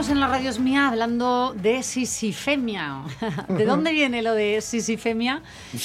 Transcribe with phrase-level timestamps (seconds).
[0.00, 3.02] seguimos en la radio es mía hablando de sisifemia.
[3.48, 5.42] ¿De dónde viene lo de sisifemia?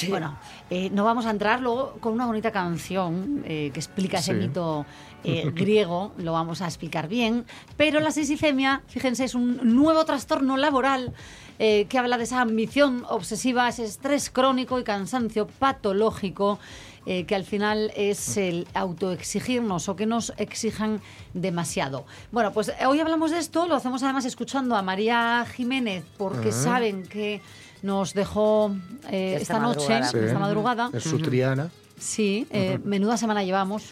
[0.08, 0.38] Bueno,
[0.70, 4.40] eh, no vamos a entrar luego con una bonita canción eh, que explica ese Sí.
[4.40, 4.86] mito
[5.26, 7.46] eh, griego, lo vamos a explicar bien.
[7.76, 11.14] Pero la sisifemia, fíjense, es un nuevo trastorno laboral
[11.60, 16.58] eh, que habla de esa ambición obsesiva, ese estrés crónico y cansancio patológico
[17.06, 21.02] eh, que al final es el autoexigirnos o que nos exijan
[21.34, 22.06] demasiado.
[22.32, 26.52] Bueno, pues eh, hoy hablamos de esto, lo hacemos además escuchando a María Jiménez, porque
[26.52, 27.42] saben que
[27.82, 28.76] nos dejó
[29.12, 30.04] eh, Esta esta, noche.
[30.04, 30.18] Sí.
[30.18, 30.90] esta madrugada.
[30.94, 31.70] Es su triana.
[31.98, 33.92] Sí, eh, menuda semana llevamos.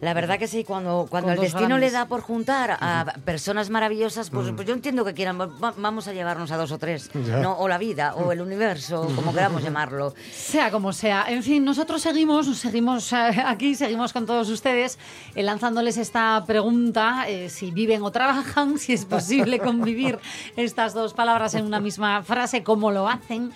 [0.00, 1.92] La verdad que sí, cuando, cuando Con el destino grandes.
[1.92, 6.08] le da por juntar a personas maravillosas, pues, pues yo entiendo que quieran, va- vamos
[6.08, 7.10] a llevarnos a dos o tres.
[7.14, 7.56] ¿no?
[7.58, 10.14] o la vida, o el universo, como queramos llamarlo.
[10.32, 11.26] Sea como sea.
[11.28, 14.98] En fin, nosotros seguimos, seguimos eh, aquí, seguimos con todos ustedes,
[15.34, 20.18] eh, lanzándoles esta pregunta, eh, si viven o trabajan, si es posible convivir
[20.56, 23.52] estas dos palabras en una misma frase, cómo lo hacen.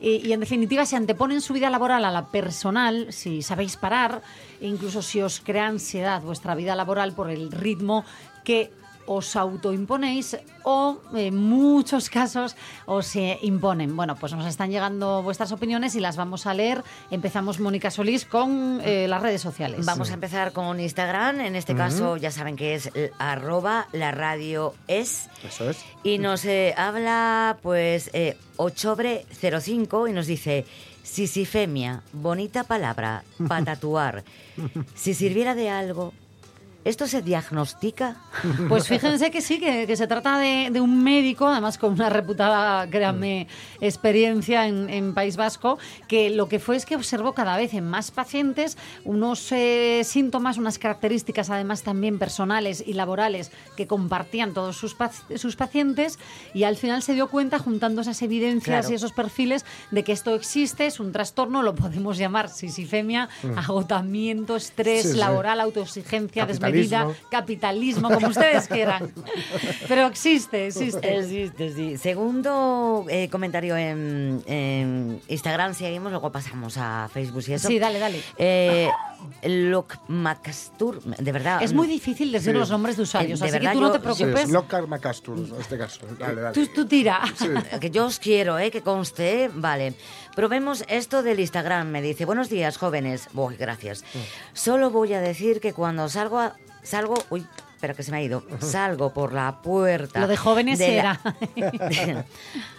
[0.00, 4.22] Y, y, en definitiva, si anteponen su vida laboral a la personal, si sabéis parar,
[4.60, 8.04] e incluso si os crea ansiedad vuestra vida laboral por el ritmo
[8.42, 8.72] que
[9.06, 12.56] os autoimponéis o en muchos casos
[12.86, 13.96] os eh, imponen.
[13.96, 16.84] Bueno, pues nos están llegando vuestras opiniones y las vamos a leer.
[17.10, 19.84] Empezamos, Mónica Solís, con eh, las redes sociales.
[19.86, 24.12] Vamos a empezar con Instagram, en este caso ya saben que es eh, arroba la
[24.12, 25.28] radio es.
[25.46, 25.84] Eso es.
[26.02, 30.66] Y nos eh, habla, pues, eh, Ochobre05 y nos dice:
[31.02, 34.24] Sisifemia, bonita palabra, para tatuar.
[34.94, 36.12] Si sirviera de algo,
[36.84, 38.16] ¿esto se diagnostica?
[38.68, 42.08] Pues fíjense que sí, que, que se trata de, de un médico, además con una
[42.08, 43.48] reputada, créanme,
[43.80, 47.88] experiencia en, en País Vasco, que lo que fue es que observó cada vez en
[47.88, 54.76] más pacientes unos eh, síntomas, unas características además también personales y laborales que compartían todos
[54.76, 56.18] sus, pac- sus pacientes
[56.54, 58.90] y al final se dio cuenta, juntando esas evidencias Claro.
[58.92, 64.56] y esos perfiles, de que esto existe, es un trastorno, lo podemos llamar sisifemia, agotamiento,
[64.56, 65.18] estrés Sí, sí.
[65.18, 66.69] laboral, autoexigencia, Capitalismo.
[66.72, 69.12] Desmedida, capitalismo, como ustedes quieran.
[69.88, 71.18] Pero existe, existe.
[71.18, 71.98] Existe, sí.
[71.98, 77.68] Segundo eh, comentario en, en Instagram, seguimos, luego pasamos a Facebook y eso.
[77.68, 78.20] Sí, dale, dale.
[78.38, 78.88] Eh,
[79.42, 81.62] Loc Macastur, de verdad.
[81.62, 82.58] Es muy difícil decir Sí.
[82.58, 84.44] los nombres de usuarios, Eh, de así que verdad, tú no te sí, Sí, preocupes.
[84.44, 86.00] es Lockhart Macastur, en este caso.
[86.18, 86.54] Dale, dale.
[86.54, 87.20] Tú, tú tira.
[87.80, 88.70] Que yo os quiero, ¿eh?
[88.70, 89.44] que conste.
[89.44, 89.50] ¿eh?
[89.52, 89.94] Vale.
[90.34, 91.88] Probemos esto del Instagram.
[91.88, 93.28] Me dice, buenos días, jóvenes.
[93.32, 94.04] Voy, gracias.
[94.52, 98.22] Solo voy a decir que cuando salgo, a- salgo, uy, espera que se me ha
[98.22, 98.42] ido.
[98.60, 100.20] Salgo por la puerta.
[100.20, 101.20] Lo de jóvenes de era.
[101.56, 102.24] la- de,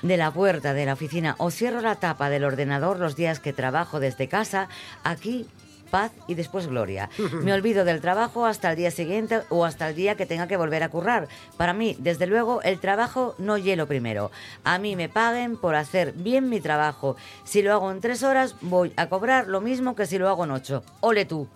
[0.01, 3.51] de la puerta de la oficina o cierro la tapa del ordenador los días que
[3.53, 4.67] trabajo desde casa.
[5.03, 5.47] Aquí
[5.91, 7.09] paz y después gloria.
[7.43, 10.57] Me olvido del trabajo hasta el día siguiente o hasta el día que tenga que
[10.57, 11.27] volver a currar.
[11.57, 14.31] Para mí, desde luego, el trabajo no hielo primero.
[14.63, 17.15] A mí me paguen por hacer bien mi trabajo.
[17.43, 20.45] Si lo hago en tres horas, voy a cobrar lo mismo que si lo hago
[20.45, 20.83] en ocho.
[21.01, 21.47] Ole tú.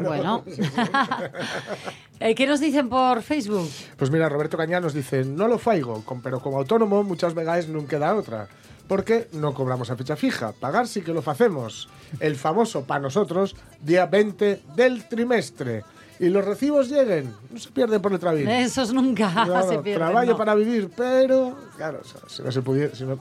[0.00, 0.44] Bueno.
[2.18, 3.68] Eh, ¿Qué nos dicen por Facebook?
[3.98, 7.86] Pues mira, Roberto Cañal nos dice, no lo faigo, pero como autónomo muchas veces no
[7.86, 8.48] queda otra.
[8.88, 10.52] Porque no cobramos a fecha fija.
[10.52, 11.88] Pagar sí que lo hacemos.
[12.20, 15.82] El famoso para nosotros día 20 del trimestre.
[16.20, 17.34] Y los recibos lleguen.
[17.50, 18.42] No se pierden por el trabajo.
[18.48, 19.94] Esos nunca Claro, se pierden.
[20.06, 20.36] trabajo no.
[20.36, 23.18] para vivir, pero claro, si no se pudiera, si, no-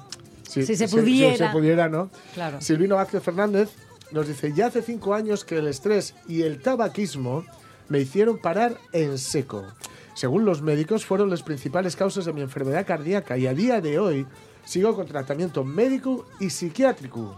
[0.47, 1.35] Si se Si, pudiera.
[1.47, 2.09] se pudiera, ¿no?
[2.33, 2.61] Claro.
[2.61, 3.69] Silvino Vázquez Fernández
[4.11, 7.43] nos dice, ya hace cinco años que el estrés y el tabaquismo
[7.89, 9.65] me hicieron parar en seco.
[10.13, 13.99] Según los médicos, fueron las principales causas de mi enfermedad cardíaca y a día de
[13.99, 14.25] hoy
[14.65, 17.35] sigo con tratamiento médico y psiquiátrico.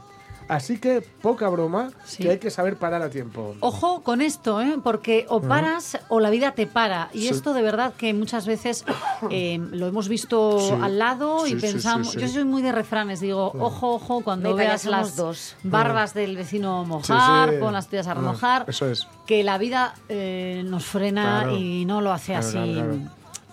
[0.49, 2.23] Así que poca broma, Sí.
[2.23, 3.55] que hay que saber parar a tiempo.
[3.59, 4.77] Ojo con esto, ¿eh?
[4.81, 7.09] porque o paras o la vida te para.
[7.11, 7.27] Y Sí.
[7.27, 8.85] esto de verdad que muchas veces
[9.29, 10.73] eh, lo hemos visto Sí.
[10.81, 12.11] al lado Sí, y sí, sí, pensamos.
[12.11, 12.19] sí.
[12.21, 15.57] Yo soy muy de refranes, digo, ojo, ojo, cuando veas las dos.
[15.63, 17.59] barbas del vecino mojar, Sí, sí.
[17.61, 19.05] con las tuyas a Ah, remojar, eso es.
[19.25, 21.57] que la vida eh, nos frena Claro.
[21.57, 22.73] y no lo hace Claro, así.
[22.73, 22.97] claro,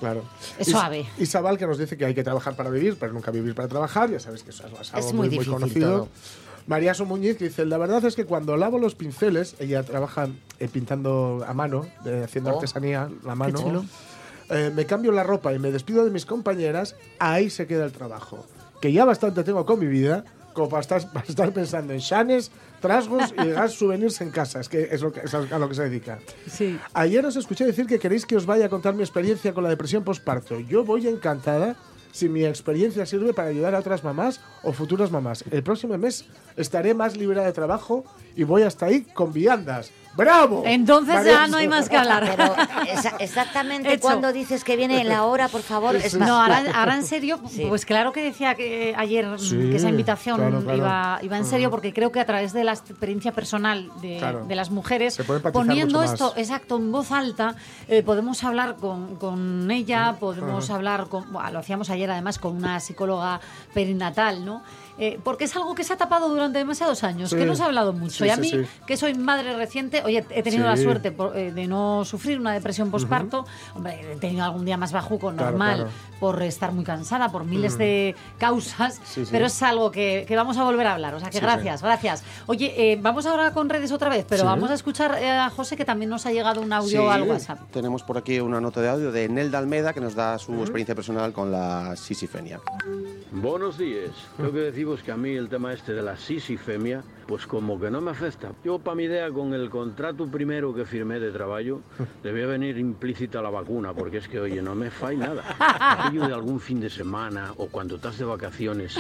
[0.05, 0.23] claro.
[0.59, 1.07] Es suave.
[1.19, 4.11] Isabel que nos dice que hay que trabajar para vivir, pero nunca vivir para trabajar.
[4.11, 5.91] Ya sabes que eso es algo Es muy conocido.
[5.91, 6.09] todo.
[6.67, 10.29] María Muñiz dice, la verdad es que cuando lavo los pinceles, ella trabaja
[10.59, 13.85] eh, pintando a mano, eh, haciendo Oh, artesanía a mano,
[14.51, 17.93] eh, me cambio la ropa y me despido de mis compañeras, ahí se queda el
[17.93, 18.47] trabajo.
[18.81, 20.25] que ya bastante tengo con mi vida,
[20.55, 24.61] como para estar, para estar pensando en shanes, trasgos y gas souvenirs en casa.
[24.61, 26.19] Es que es, lo que, es a lo que se dedica.
[26.51, 26.79] Sí.
[26.95, 29.69] Ayer os escuché decir que queréis que os vaya a contar mi experiencia con la
[29.69, 30.59] depresión postparto.
[30.61, 31.77] Yo voy encantada
[32.15, 35.45] si mi experiencia sirve para ayudar a otras mamás o futuras mamás.
[35.51, 38.05] El próximo mes estaré más libre de trabajo
[38.37, 39.91] y voy hasta ahí con viandas.
[40.17, 40.63] ¡Bravo!
[40.67, 42.25] Entonces ya no hay más que hablar.
[42.37, 42.55] Pero
[42.89, 44.03] esa- exactamente Hecho.
[44.03, 45.97] cuando dices que viene la hora, por favor.
[45.97, 47.67] Es No, ahora, ahora en serio, Sí.
[47.69, 50.79] pues claro que decía que eh, ayer mm, Sí, que esa invitación claro, claro.
[50.79, 54.45] Iba, iba en serio porque creo que a través de la experiencia personal de, Claro.
[54.47, 55.19] de las mujeres,
[55.53, 57.57] poniendo esto, exacto, en voz alta,
[57.89, 62.57] eh, podemos hablar con, con ella, podemos hablar con, bueno, lo hacíamos ayer además con
[62.57, 63.41] una psicóloga
[63.73, 64.63] perinatal, ¿no?
[64.99, 67.37] Eh, porque es algo que se ha tapado durante demasiados años, Sí.
[67.37, 68.25] que no se ha hablado mucho.
[68.25, 68.61] Sí, y a mí, sí.
[68.87, 72.53] que soy madre reciente, oye, he tenido la suerte por, eh, de no sufrir una
[72.53, 73.45] depresión postparto.
[73.75, 75.91] Hombre, he tenido algún día más bajuco, normal, claro.
[76.21, 79.29] por estar muy cansada, por miles de causas, Sí, sí.
[79.33, 81.15] pero es algo que, que vamos a volver a hablar.
[81.15, 82.23] O sea que Sí, gracias, gracias.
[82.47, 84.47] Oye, eh, vamos ahora con redes otra vez, pero Sí.
[84.47, 87.23] vamos a escuchar eh, a José, que también nos ha llegado un audio Sí, al
[87.25, 87.59] WhatsApp.
[87.73, 90.95] Tenemos por aquí una nota de audio de Nelda Almeda que nos da su experiencia
[90.95, 92.61] personal con la sisifenia.
[93.33, 94.11] Buenos días.
[94.37, 97.91] Tengo que deciros que a mí el tema este de la sisifemia, pues como que
[97.91, 98.53] no me afecta.
[98.63, 101.81] Yo, para mi idea, con el contrato primero que firmé de trabajo,
[102.23, 105.43] debía venir implícita la vacuna, porque es que, oye, no me fai nada.
[105.59, 108.97] Aquello de algún fin de semana o cuando estás de vacaciones,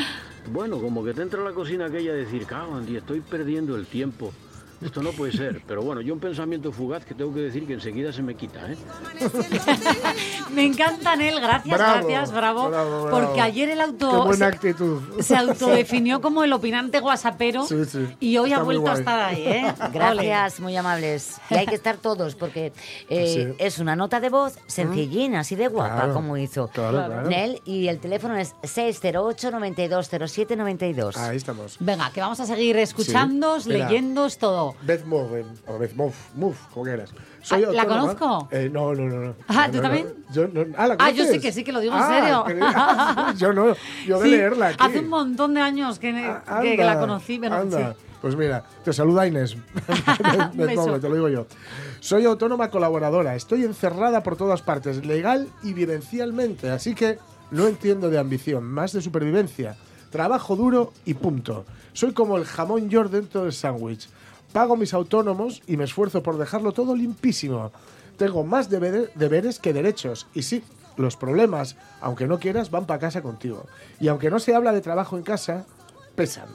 [0.50, 4.32] bueno, como que te entra la cocina aquella de decir, cago estoy perdiendo el tiempo.
[4.82, 7.74] Esto no puede ser, pero bueno, yo un pensamiento fugaz que tengo que decir que
[7.74, 8.76] enseguida se me quita, ¿eh?
[10.52, 13.10] Me encanta, Nel, gracias, Bravo, gracias, bravo, bravo, bravo.
[13.26, 15.00] porque ayer el ¡Qué auto buena se, actitud!
[15.20, 18.06] se autodefinió como el opinante guasapero Sí, sí.
[18.20, 19.74] y hoy Está ha vuelto a estar ahí, ¿eh?
[19.92, 21.40] Gracias, muy amables.
[21.50, 22.72] Y hay que estar todos, porque
[23.08, 23.46] eh, Sí.
[23.58, 27.28] es una nota de voz sencillín, así de guapa, Claro, como hizo claro, claro.
[27.28, 27.60] Nel.
[27.64, 31.16] Y el teléfono es 608-9207-92.
[31.16, 31.76] Ahí estamos.
[31.80, 33.88] Venga, que vamos a seguir escuchándos, Sí, mira.
[34.82, 37.10] Beth Move, o Beth Move, Move, como quieras.
[37.50, 38.48] Ah, ¿la conozco?
[38.50, 39.20] Eh, no, no, no.
[39.26, 39.34] no.
[39.48, 40.06] Ah, ¿tú no, también?
[40.28, 40.34] no.
[40.34, 42.44] Yo, no, ah, ¿la Ah, yo sí que sí, que lo digo en Ah, serio.
[43.32, 43.74] que- yo no,
[44.06, 44.76] yo de Sí, leerla aquí.
[44.80, 47.92] Hace un montón de años que, que- la conocí, pero anda.
[47.92, 47.98] sí.
[48.22, 49.54] Pues mira, te saluda Inés.
[50.54, 51.46] Beth te lo digo yo.
[52.00, 53.34] Soy autónoma colaboradora.
[53.34, 56.70] Estoy encerrada por todas partes, legal y vivencialmente.
[56.70, 57.18] Así que
[57.50, 59.76] no entiendo de ambición, más de supervivencia.
[60.10, 61.64] Trabajo duro y punto.
[61.92, 64.08] Soy como el jamón york dentro del sándwich.
[64.54, 67.72] Pago mis autónomos y me esfuerzo por dejarlo todo limpísimo.
[68.16, 70.28] Tengo más deber- deberes que derechos.
[70.32, 70.62] Y sí,
[70.96, 73.66] los problemas, aunque no quieras, van para casa contigo.
[73.98, 75.66] Y aunque no se habla de trabajo en casa,
[76.14, 76.46] pesan.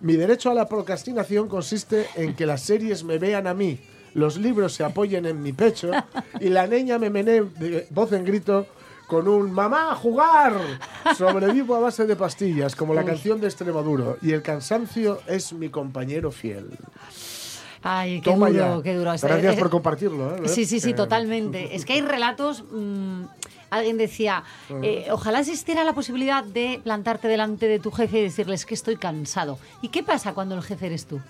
[0.00, 3.78] Mi derecho a la procrastinación consiste en que las series me vean a mí,
[4.14, 5.90] los libros se apoyen en mi pecho
[6.40, 8.66] y la niña me menee de voz en grito
[9.06, 10.54] con un ¡Mamá, a jugar!
[11.14, 15.68] Sobrevivo a base de pastillas, como la canción de Extremoduro, y el cansancio es mi
[15.68, 16.70] compañero fiel.
[17.86, 18.82] Ay, qué Toma duro, ya.
[18.82, 19.10] qué duro.
[19.10, 20.36] Gracias Eh, por compartirlo.
[20.36, 20.48] ¿eh?
[20.48, 21.74] Sí, sí, sí, Eh, totalmente.
[21.76, 22.64] Es que hay relatos.
[22.72, 23.24] mm,
[23.70, 24.42] alguien decía,
[24.82, 28.96] eh, ojalá existiera la posibilidad de plantarte delante de tu jefe y decirles que estoy
[28.96, 29.58] cansado.
[29.82, 31.20] ¿Y qué pasa cuando el jefe eres tú?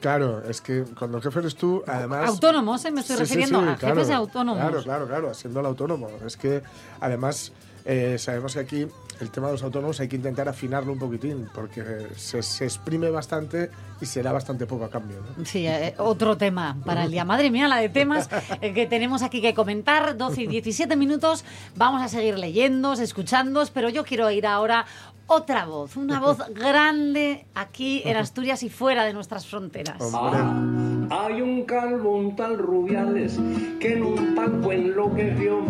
[0.00, 2.28] Claro, es que cuando el jefe eres tú, además...
[2.28, 2.90] Autónomos, ¿eh?
[2.90, 4.60] me estoy Sí, refiriendo sí, a jefes autónomos.
[4.60, 6.10] Claro, claro, claro, siendo el autónomo.
[6.26, 6.62] Es que
[7.00, 7.52] además
[7.86, 8.86] eh, sabemos que aquí
[9.20, 13.70] el tema de los autónomos hay que intentar afinarlo un poquitín, porque se, exprime bastante
[14.00, 15.18] y se da bastante poco a cambio.
[15.36, 15.44] ¿no?
[15.44, 17.24] Sí, eh, otro tema para el día.
[17.24, 18.28] Madre mía, la de temas
[18.60, 20.16] eh, que tenemos aquí que comentar.
[20.16, 21.44] 12 y 17 minutos.
[21.76, 24.86] Vamos a seguir leyendo, escuchando, pero yo quiero ir ahora
[25.26, 30.00] otra voz, una voz grande aquí en Asturias y fuera de nuestras fronteras.
[30.00, 30.40] Hombre,
[31.10, 33.38] Hay un calvo, un tal Rubiales,
[33.80, 35.60] que en un palco enloqueció,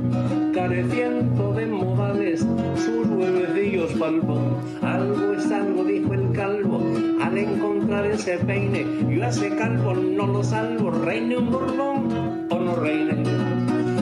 [0.55, 4.39] careciendo de modales, sus huevecillos palpó.
[4.83, 6.81] Algo es algo, dijo el calvo,
[7.23, 12.59] al encontrar ese peine, yo a ese calvo no lo salvo, reine un borbón o
[12.59, 13.23] no reine.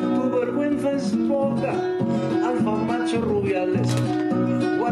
[0.01, 1.73] Tu vergüenza es poca,
[2.47, 3.95] alfa macho Rubiales,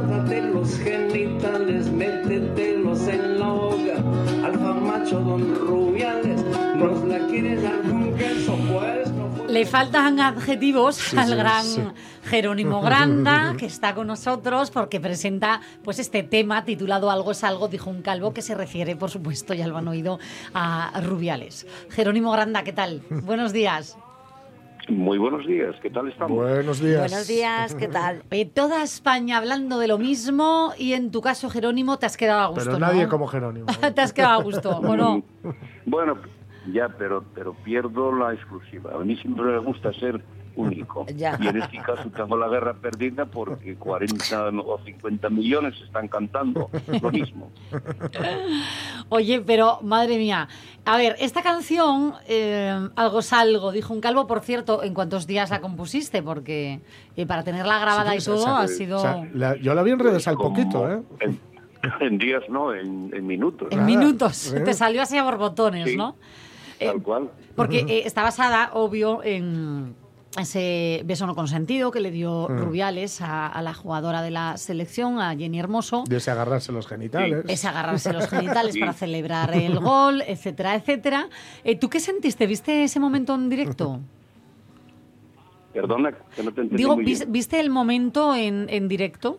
[0.07, 4.47] guárdate los genitales, métetelos en la boca.
[4.47, 6.43] Alfa macho don Rubiales,
[6.77, 11.65] nos la quieres dar con queso, pues no fue- Le faltan adjetivos al sí, gran
[11.65, 11.83] sí.
[12.25, 17.69] Jerónimo Granda, que está con nosotros porque presenta pues este tema titulado Algo es algo,
[17.69, 20.19] dijo un calvo, que se refiere, por supuesto, ya lo han oído,
[20.55, 21.67] a Rubiales.
[21.91, 23.03] Jerónimo Granda, ¿qué tal?
[23.11, 23.97] Buenos días.
[24.89, 26.37] Muy buenos días, ¿qué tal estamos?
[26.37, 27.11] buenos días.
[27.11, 28.23] Buenos días, ¿qué tal?
[28.33, 32.41] Oye, toda España hablando de lo mismo y en tu caso, Jerónimo, te has quedado
[32.41, 32.87] a gusto, Pero ¿no?
[32.87, 33.67] nadie como Jerónimo.
[33.83, 33.91] ¿eh?
[33.95, 35.23] te has quedado a gusto, ¿o no?
[35.87, 36.17] Bueno,
[36.73, 38.93] ya, pero, pero pierdo la exclusiva.
[38.95, 40.23] A mí siempre me gusta ser
[40.61, 41.07] único.
[41.17, 41.37] Ya.
[41.41, 46.71] Y en este caso tengo la guerra perdida porque 40 o 50 millones están cantando
[47.03, 47.51] lo mismo.
[49.09, 50.49] Oye, pero madre mía.
[50.85, 55.51] A ver, esta canción, eh, Algo Salgo, dijo un calvo, por cierto, ¿en cuántos días
[55.51, 56.23] la compusiste?
[56.23, 56.81] Porque
[57.17, 59.83] eh, para tenerla grabada y o todo sea, ha o sido sea, la- yo la
[59.83, 61.03] vi en redes al poquito, ¿eh?
[61.21, 61.41] En,
[62.01, 63.69] en días no, en, en minutos.
[63.71, 64.53] en nada, minutos.
[64.53, 64.61] ¿eh?
[64.61, 65.97] Te salió así a borbotones, Sí.
[65.97, 66.17] ¿no?
[66.79, 67.31] Tal Eh, cual.
[67.57, 69.95] Porque eh, está basada, obvio, en
[70.39, 75.19] ese beso no consentido que le dio Rubiales a, a la jugadora de la selección,
[75.21, 76.05] a Jenny Hermoso.
[76.09, 77.45] De ese agarrarse los genitales.
[77.49, 78.81] Es agarrarse los genitales Sí.
[78.81, 81.29] para celebrar el gol, etcétera, etcétera.
[81.65, 82.47] Eh, ¿Tú qué sentiste?
[82.47, 84.01] ¿Viste ese momento en directo?
[85.73, 87.33] Perdona, que no te entendí Digo, muy ¿vis- bien.
[87.33, 89.39] ¿viste el momento en, en directo?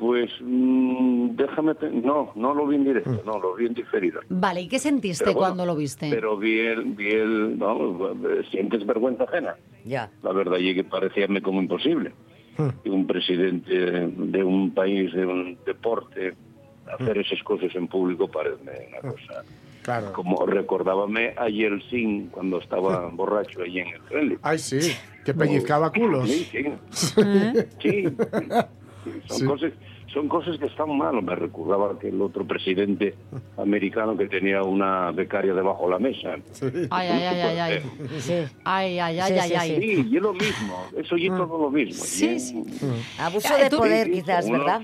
[0.00, 1.74] Pues mm, déjame...
[2.02, 4.22] No, no lo vi en directo, no, lo vi en diferido.
[4.30, 6.08] Vale, ¿y qué sentiste bueno, cuando lo viste?
[6.08, 6.84] Pero vi el...
[6.84, 9.56] Vi el no, eh, sientes vergüenza ajena.
[9.84, 10.10] Ya.
[10.22, 12.12] La verdad es que parecíame como imposible
[12.82, 16.34] que un presidente de un país, de un deporte,
[16.92, 19.44] hacer esas cosas en público parece una cosa...
[19.82, 20.12] Claro.
[20.12, 24.38] Como recordábame a Yeltsin cuando estaba borracho allí en el Kremlin.
[24.42, 24.78] Ay, sí,
[25.24, 26.28] que pellizcaba culos.
[26.28, 26.44] Sí,
[26.92, 27.20] sí.
[27.24, 27.68] ¿Eh?
[27.80, 28.04] Sí.
[29.24, 29.44] Son, Sí.
[29.46, 29.72] Cosas,
[30.12, 31.22] son cosas que están mal.
[31.22, 33.14] Me recordaba que el otro presidente
[33.56, 36.34] americano que tenía una becaria debajo de la mesa.
[36.90, 37.82] Ay, ay, ay, ay, ay.
[38.18, 38.34] Sí.
[38.64, 39.80] Ay, ay, ay, Sí, ay, sí, ay.
[39.80, 40.84] Sí, y es lo mismo.
[40.96, 42.04] Eso y es todo lo mismo.
[42.04, 42.64] Sí, sí.
[43.18, 44.82] Abuso Eh, de poder, sí, quizás, ¿verdad?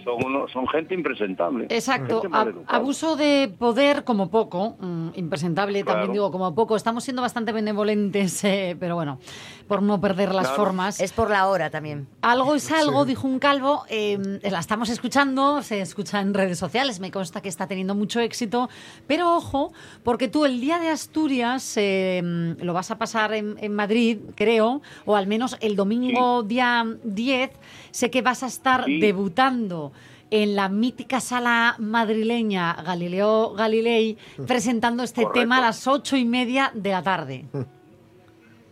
[0.52, 1.66] Son, gente impresentable.
[1.70, 6.76] Exacto, Gente abuso de poder como poco, mm, impresentable también digo como poco.
[6.76, 9.18] Estamos siendo bastante benevolentes, eh, pero bueno,
[9.66, 10.56] por no perder las Claro.
[10.62, 11.00] formas.
[11.00, 12.06] Es por la hora también.
[12.22, 13.84] Algo es algo, dijo un calvo.
[13.88, 17.00] eh, la estamos escuchando, se escucha en redes sociales.
[17.00, 18.68] Me consta que está teniendo mucho éxito.
[19.06, 19.72] Pero ojo,
[20.04, 24.82] porque tú el día de Asturias eh, lo vas a pasar en, en Madrid, creo,
[25.04, 27.50] o al menos el domingo día 10.
[27.90, 29.00] Sé que vas a estar Sí.
[29.00, 29.92] debutando
[30.30, 35.40] en la mítica sala madrileña Galileo Galilei presentando este Correcto.
[35.40, 37.44] tema a las ocho y media de la tarde.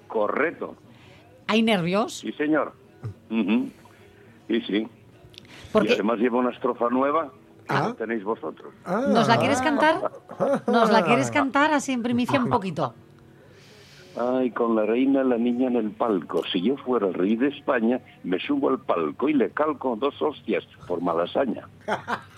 [0.09, 0.77] Correcto.
[1.47, 2.19] ¿Hay nervios?
[2.21, 2.73] Sí, señor.
[3.31, 4.87] Y sí.
[5.73, 7.31] Porque- Y además lleva una estrofa nueva
[7.69, 7.81] que Ah.
[7.89, 8.73] no tenéis vosotros.
[8.85, 9.03] Ah.
[9.09, 10.11] ¿Nos la quieres cantar?
[10.67, 12.95] ¿Nos la quieres cantar así en primicia un poquito?
[14.17, 16.43] Ay, con la reina la niña en el palco.
[16.53, 20.15] Si yo fuera el rey de España, me subo al palco y le calco dos
[20.23, 21.69] hostias por malasaña.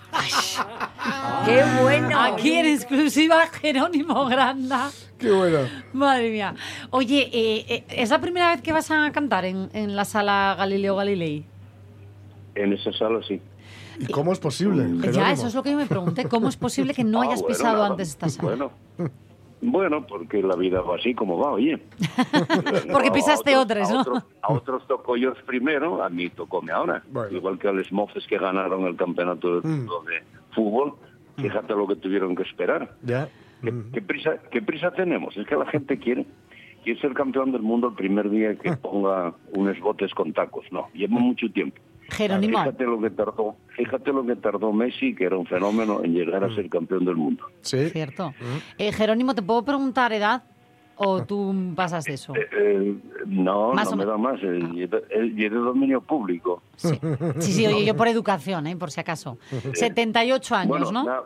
[1.45, 2.19] ¡Qué bueno!
[2.19, 4.89] Aquí en exclusiva Jerónimo Granda.
[5.17, 5.59] Qué bueno.
[5.93, 6.55] Madre mía.
[6.91, 10.55] Oye, eh, eh, ¿es la primera vez que vas a cantar en, en la sala
[10.57, 11.45] Galileo Galilei?
[12.55, 13.41] En esa sala sí.
[13.99, 14.87] ¿Y cómo es posible?
[15.11, 16.25] Ya, eso es lo que yo me pregunté.
[16.25, 17.87] ¿Cómo es posible que no Ah, hayas bueno, pisado nada.
[17.87, 18.47] antes esta sala?
[18.47, 18.71] Bueno,
[19.61, 21.77] bueno, porque la vida va así como va, oye.
[22.91, 24.01] Porque A pisaste otros- a ¿no?
[24.01, 27.03] otros- a otros tocó ellos primero, a mí tocóme ahora.
[27.11, 27.35] Bueno.
[27.35, 30.21] Igual que a los mofes que ganaron el campeonato del mundo de
[30.53, 30.93] fútbol,
[31.37, 32.95] fíjate lo que tuvieron que esperar.
[33.03, 33.27] Ya.
[33.61, 35.35] ¿Qué, qué prisa, ¿Qué prisa tenemos?
[35.35, 36.25] Es que la gente quiere,
[36.83, 40.65] quiere ser campeón del mundo el primer día que ponga unos botes con tacos.
[40.71, 41.77] No, lleva mucho tiempo.
[42.09, 46.13] Jerónimo, Fíjate lo que tardó, fíjate lo que tardó Messi, que era un fenómeno, en
[46.13, 47.43] llegar a ser campeón del mundo.
[47.61, 47.89] Sí.
[47.89, 48.33] cierto.
[48.77, 50.43] Eh, Jerónimo, ¿te puedo preguntar edad?
[50.99, 52.35] ¿O tú pasas de eso?
[52.35, 52.95] Eh, eh,
[53.27, 54.39] no, Más no me da más.
[54.41, 56.63] eh, y de- eh, de dominio público.
[56.75, 56.99] Sí,
[57.39, 58.75] sí, sí, oye, yo por educación, ¿eh?
[58.75, 59.37] por si acaso.
[59.73, 61.03] 78 años, bueno, ¿no?
[61.03, 61.21] na-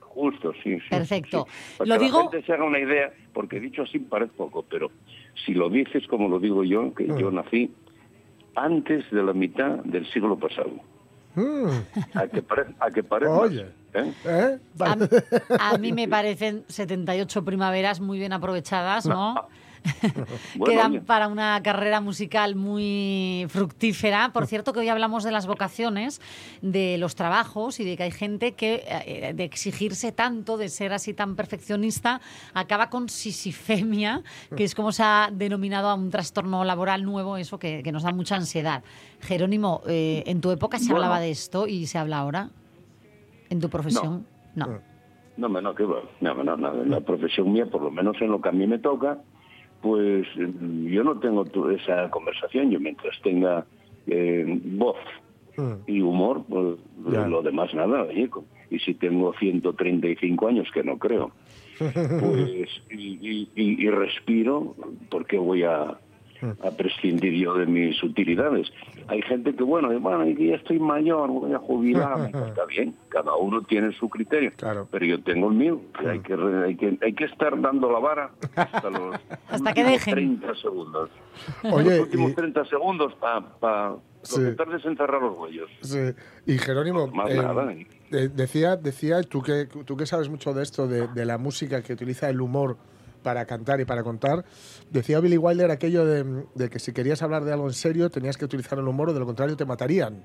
[0.00, 0.74] justo, sí.
[0.80, 1.46] sí, Perfecto.
[1.48, 1.76] sí.
[1.78, 4.64] Para Lo que digo- la gente se haga una idea, porque dicho así parece poco,
[4.68, 4.90] pero
[5.46, 7.70] si lo dices como lo digo yo, que yo nací
[8.54, 10.70] antes de la mitad del siglo pasado.
[11.34, 11.68] Mm.
[12.14, 13.34] A que, pare- a que parezca.
[13.38, 13.66] Oye.
[13.94, 14.12] ¿eh?
[14.24, 14.58] ¿Eh?
[14.80, 15.08] A, Vale.
[15.58, 19.34] a mí me parecen 78 primaveras muy bien aprovechadas, ¿no?
[20.56, 24.30] Bueno, Quedan para una carrera musical muy fructífera.
[24.32, 26.20] Por cierto, que hoy hablamos de las vocaciones,
[26.60, 30.92] de los trabajos y de que hay gente que, eh, de exigirse tanto, de ser
[30.92, 32.20] así tan perfeccionista,
[32.54, 34.22] acaba con sisifemia,
[34.56, 38.02] que es como se ha denominado a un trastorno laboral nuevo, eso que, que nos
[38.02, 38.82] da mucha ansiedad.
[39.20, 40.96] Jerónimo, eh, ¿en tu época se Bueno.
[40.96, 42.50] hablaba de esto y se habla ahora?
[43.50, 44.26] ¿En tu profesión?
[44.54, 44.92] no.
[45.34, 45.84] No, no, no, que.
[46.20, 48.66] No, no, no, en la profesión mía, por lo menos en lo que a mí
[48.66, 49.18] me toca,
[49.82, 52.70] pues yo no tengo tu- esa conversación.
[52.70, 53.66] Yo mientras tenga
[54.06, 54.96] eh, voz
[55.54, 55.72] Mm.
[55.86, 56.78] y humor, pues
[57.28, 58.30] lo demás nada, oye.
[58.70, 61.30] Y si tengo 135 años, que no creo,
[61.78, 64.74] pues y, y- y- y respiro,
[65.10, 65.98] ¿por qué voy a,
[66.62, 68.68] a prescindir yo de mis utilidades.
[69.08, 72.26] Hay gente que, bueno, bueno, ya estoy mayor, voy a jubilarme.
[72.48, 74.52] Está bien, cada uno tiene su criterio.
[74.56, 74.88] Claro.
[74.90, 77.98] Pero yo tengo el mío, que hay que, hay que, hay que estar dando la
[77.98, 79.14] vara hasta los
[79.48, 80.14] Hasta que últimos dejen.
[80.14, 81.10] 30 segundos.
[81.70, 83.94] Oye, los últimos y- 30 segundos para
[84.24, 84.40] Sí.
[84.40, 85.68] lo que tardes en cerrar los huellos.
[85.80, 85.98] Sí.
[86.46, 87.66] Y Jerónimo, Más eh, nada.
[88.10, 91.82] de- decía, decía tú que tú que sabes mucho de esto, de, de la música
[91.82, 92.76] que utiliza el humor
[93.22, 94.44] para cantar y para contar,
[94.90, 98.36] decía Billy Wilder aquello de, de que si querías hablar de algo en serio tenías
[98.36, 100.24] que utilizar el humor o de lo contrario te matarían.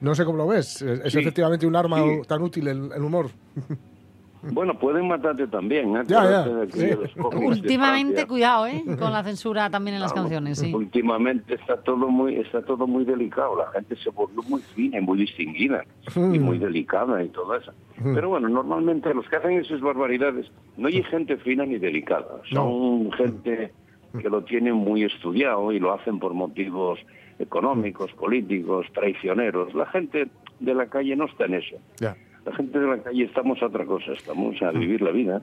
[0.00, 0.82] No sé cómo lo ves.
[0.82, 1.18] ¿Es, Sí.
[1.18, 2.20] efectivamente un arma Sí.
[2.26, 3.30] tan útil el, el humor?
[4.42, 5.96] Bueno, pueden matarte también.
[5.96, 6.02] ¿eh?
[6.06, 6.90] Ya, ya, sí.
[7.36, 8.82] Últimamente, cuidado, ¿eh?
[8.98, 10.72] Con la censura también en las Vamos, canciones, sí.
[10.72, 13.56] Últimamente está todo muy está todo muy delicado.
[13.56, 17.72] La gente se volvió muy fina y muy distinguida y muy delicada y todo eso.
[18.02, 22.40] Pero bueno, normalmente los que hacen esas barbaridades no hay gente fina ni delicada.
[22.50, 23.72] Son gente
[24.20, 26.98] que lo tienen muy estudiado y lo hacen por motivos
[27.38, 29.74] económicos, políticos, traicioneros.
[29.74, 30.28] La gente
[30.60, 31.76] de la calle no está en eso.
[32.00, 32.16] Ya.
[32.48, 35.42] La gente de la calle estamos a otra cosa, estamos a vivir la vida.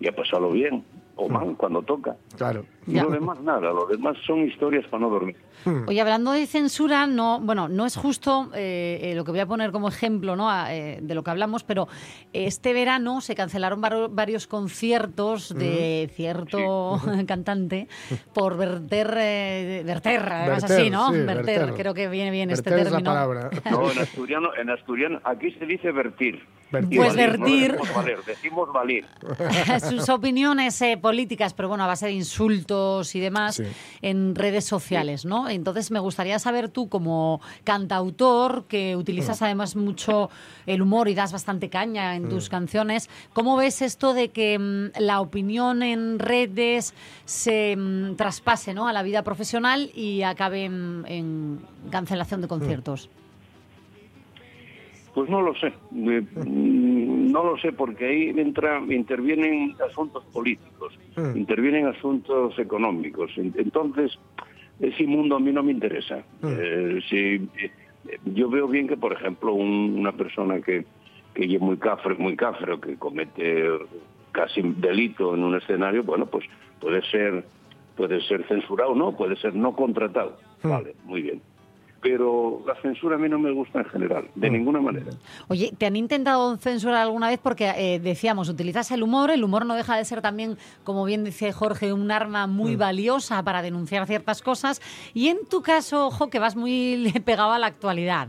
[0.00, 0.82] Y a pasarlo bien
[1.20, 2.16] o mal cuando toca.
[2.36, 2.64] Claro.
[2.86, 3.04] Y Ya.
[3.04, 5.36] lo demás nada, lo demás son historias para no dormir.
[5.86, 9.46] Oye, hablando de censura, no, bueno, no es justo eh, eh, lo que voy a
[9.46, 10.50] poner como ejemplo ¿no?
[10.50, 11.86] a, eh, de lo que hablamos, pero
[12.32, 17.88] este verano se cancelaron var- varios conciertos de cierto cantante
[18.32, 21.10] por verter, eh, verter, además Verter, así, ¿no?
[21.12, 21.74] sí, verter, verter.
[21.74, 23.10] creo que viene bien este Verter es la término.
[23.12, 23.50] palabra.
[23.70, 26.40] No, en asturiano, en asturiano, aquí se dice vertir.
[26.72, 26.98] Vertir.
[26.98, 27.72] Pues valir, no vertir.
[27.72, 29.04] decimos valer, decimos valir.
[29.90, 33.64] sus opiniones eh, políticas, pero bueno, a base de insultos y demás Sí.
[34.00, 35.48] en redes sociales, ¿no?
[35.48, 38.98] Entonces me gustaría saber tú, como cantautor, que Mm.
[39.00, 40.30] utilizas además mucho
[40.66, 42.28] el humor y das bastante caña en Mm.
[42.28, 48.72] tus canciones, ¿cómo ves esto de que mm, la opinión en redes se mm, traspase
[48.72, 48.86] ¿no?
[48.86, 53.19] a la vida profesional y acabe en, en cancelación de Mm.
[55.14, 55.72] Pues no lo sé.
[55.90, 61.36] Mm, no lo sé porque ahí entra, intervienen asuntos políticos, Mm.
[61.36, 63.30] intervienen asuntos económicos.
[63.36, 64.16] En- Entonces,
[64.78, 66.24] ese mundo a mí no me interesa.
[66.42, 67.16] Eh, si,
[67.62, 67.72] eh,
[68.34, 70.84] yo veo bien que, por ejemplo, un- una persona que,
[71.34, 73.64] que es muy cafre, muy cafre o que comete
[74.32, 76.44] casi un delito en un escenario, bueno, pues
[76.80, 77.44] puede ser
[77.96, 80.38] puede ser censurado, no, puede ser no contratado.
[80.62, 81.42] Vale, muy bien.
[82.02, 85.10] Pero la censura a mí no me gusta en general, de ninguna manera.
[85.48, 87.38] Oye, ¿te han intentado censurar alguna vez?
[87.42, 91.24] Porque eh, decíamos, utilizas el humor, el humor no deja de ser también, como bien
[91.24, 94.80] dice Jorge, un arma muy valiosa para denunciar ciertas cosas.
[95.12, 98.28] Y en tu caso, ojo, que vas muy pegado a la actualidad.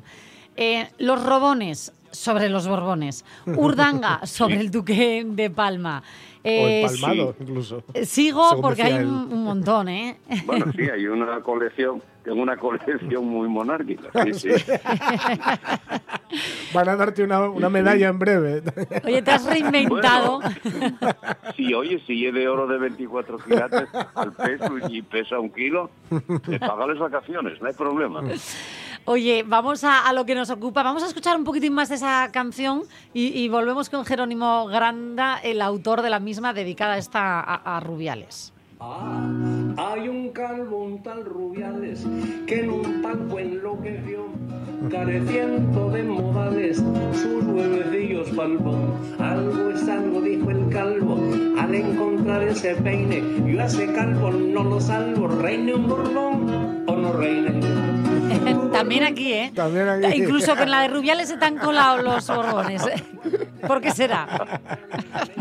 [0.57, 6.03] Eh, los robones sobre los borbones, Urdanga sobre el duque de Palma.
[6.43, 7.83] O Eh, palmado, incluso.
[7.93, 9.07] eh, Sigo porque hay un, él.
[9.07, 10.17] un montón, ¿eh?
[10.45, 14.09] Bueno, sí, hay una colección, tengo una colección muy monárquica.
[14.25, 14.49] Sí, sí.
[16.73, 18.63] Van a darte una, una medalla en breve.
[19.03, 20.39] Oye, te has reinventado.
[21.55, 25.91] Si oye, si es de oro de 24 quilates al peso y pesa un kilo,
[26.47, 28.23] te paga las vacaciones, no hay problema.
[29.05, 30.83] Oye, vamos a, a lo que nos ocupa.
[30.83, 32.83] Vamos a escuchar un poquitín más de esa canción
[33.13, 38.53] y, volvemos con Jerónimo Granda, el autor de la misma, dedicada esta a, Rubiales.
[38.79, 39.27] Ah,
[39.77, 42.05] hay un calvo, un tal Rubiales,
[42.47, 44.27] que en un palco enloqueció,
[44.89, 48.75] careciendo de modales, sus huevecillos palpó.
[49.19, 51.17] Algo es algo, dijo el calvo,
[51.59, 56.95] al encontrar ese peine, yo a ese calvo no lo salvo, reine un borbón o
[56.95, 58.00] no reine.
[58.71, 59.51] También aquí, ¿eh?
[59.53, 60.21] También aquí.
[60.23, 62.85] Incluso con la de Rubiales se te han colado los borbones.
[62.87, 63.03] ¿eh?
[63.67, 64.27] ¿Por qué será?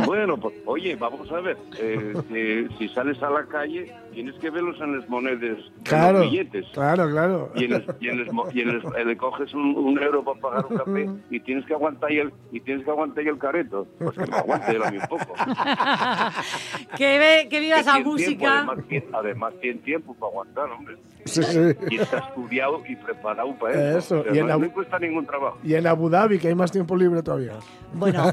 [0.06, 4.80] Bueno, pues oye, vamos a ver, eh, si sales a la calle, tienes que verlos
[4.80, 6.66] en las monedas, en Claro, los billetes.
[6.72, 7.52] claro, claro.
[7.54, 10.76] y, en y en y en eh, le coges un, un euro para pagar un
[10.78, 14.26] café y tienes que aguantar ahí el y tienes que aguantar el careto pues que
[14.26, 15.34] me aguante él a mí un poco
[16.96, 18.58] que, ve- que viva Que esa tiene tiempo, música.
[18.58, 20.96] además, tiene, además tiene tiempo para aguantar hombre
[21.26, 21.58] Sí, sí.
[21.90, 24.98] y está estudiado y preparado para eso, Eso, O sea, y en no, no cuesta
[24.98, 27.56] ningún trabajo Y en Abu Dhabi, que hay más tiempo libre todavía.
[27.92, 28.24] Bueno,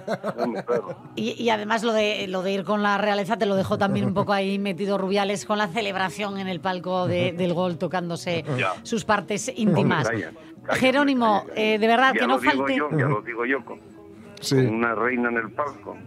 [1.15, 4.05] y, y además lo de, lo de ir con la realeza te lo dejó también
[4.05, 8.43] un poco ahí metido Rubiales con la celebración en el palco de- del gol tocándose
[8.57, 8.73] Ya.
[8.83, 10.07] sus partes íntimas.
[10.07, 11.61] Hombre, calla, calla, Jerónimo, calla, calla.
[11.73, 12.75] eh, de verdad, Ya que no digo falte...
[12.75, 13.79] yo, ya lo digo yo con,
[14.39, 14.55] Sí.
[14.55, 15.97] con una reina en el palco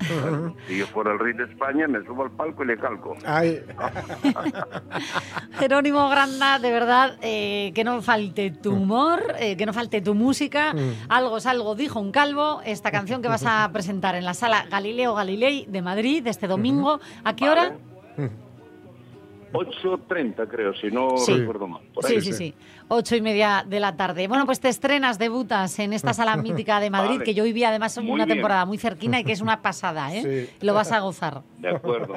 [0.68, 3.61] si yo fuera el rey de España me subo al palco y le calco Ay,
[5.59, 10.14] Jerónimo Granda, de verdad, eh, que no falte tu humor, eh, que no falte tu
[10.14, 10.75] música.
[11.09, 12.61] Algo es algo, dijo un calvo.
[12.64, 17.01] Esta canción que vas a presentar en la sala Galileo Galilei de Madrid este domingo.
[17.25, 17.73] ¿A qué hora?
[19.52, 21.32] 8.30 creo, si no Sí.
[21.34, 21.82] recuerdo mal.
[21.94, 22.20] Por ahí.
[22.20, 22.54] Sí, sí, sí.
[22.88, 24.26] Ocho y media de la tarde.
[24.28, 27.24] Bueno, pues te estrenas, debutas en esta sala mítica de Madrid, Vale.
[27.24, 28.38] que yo viví además Muy una bien.
[28.38, 30.48] temporada muy cerquina y que es una pasada, ¿eh?
[30.60, 30.66] Sí.
[30.66, 31.42] Lo vas a gozar.
[31.58, 32.14] De acuerdo.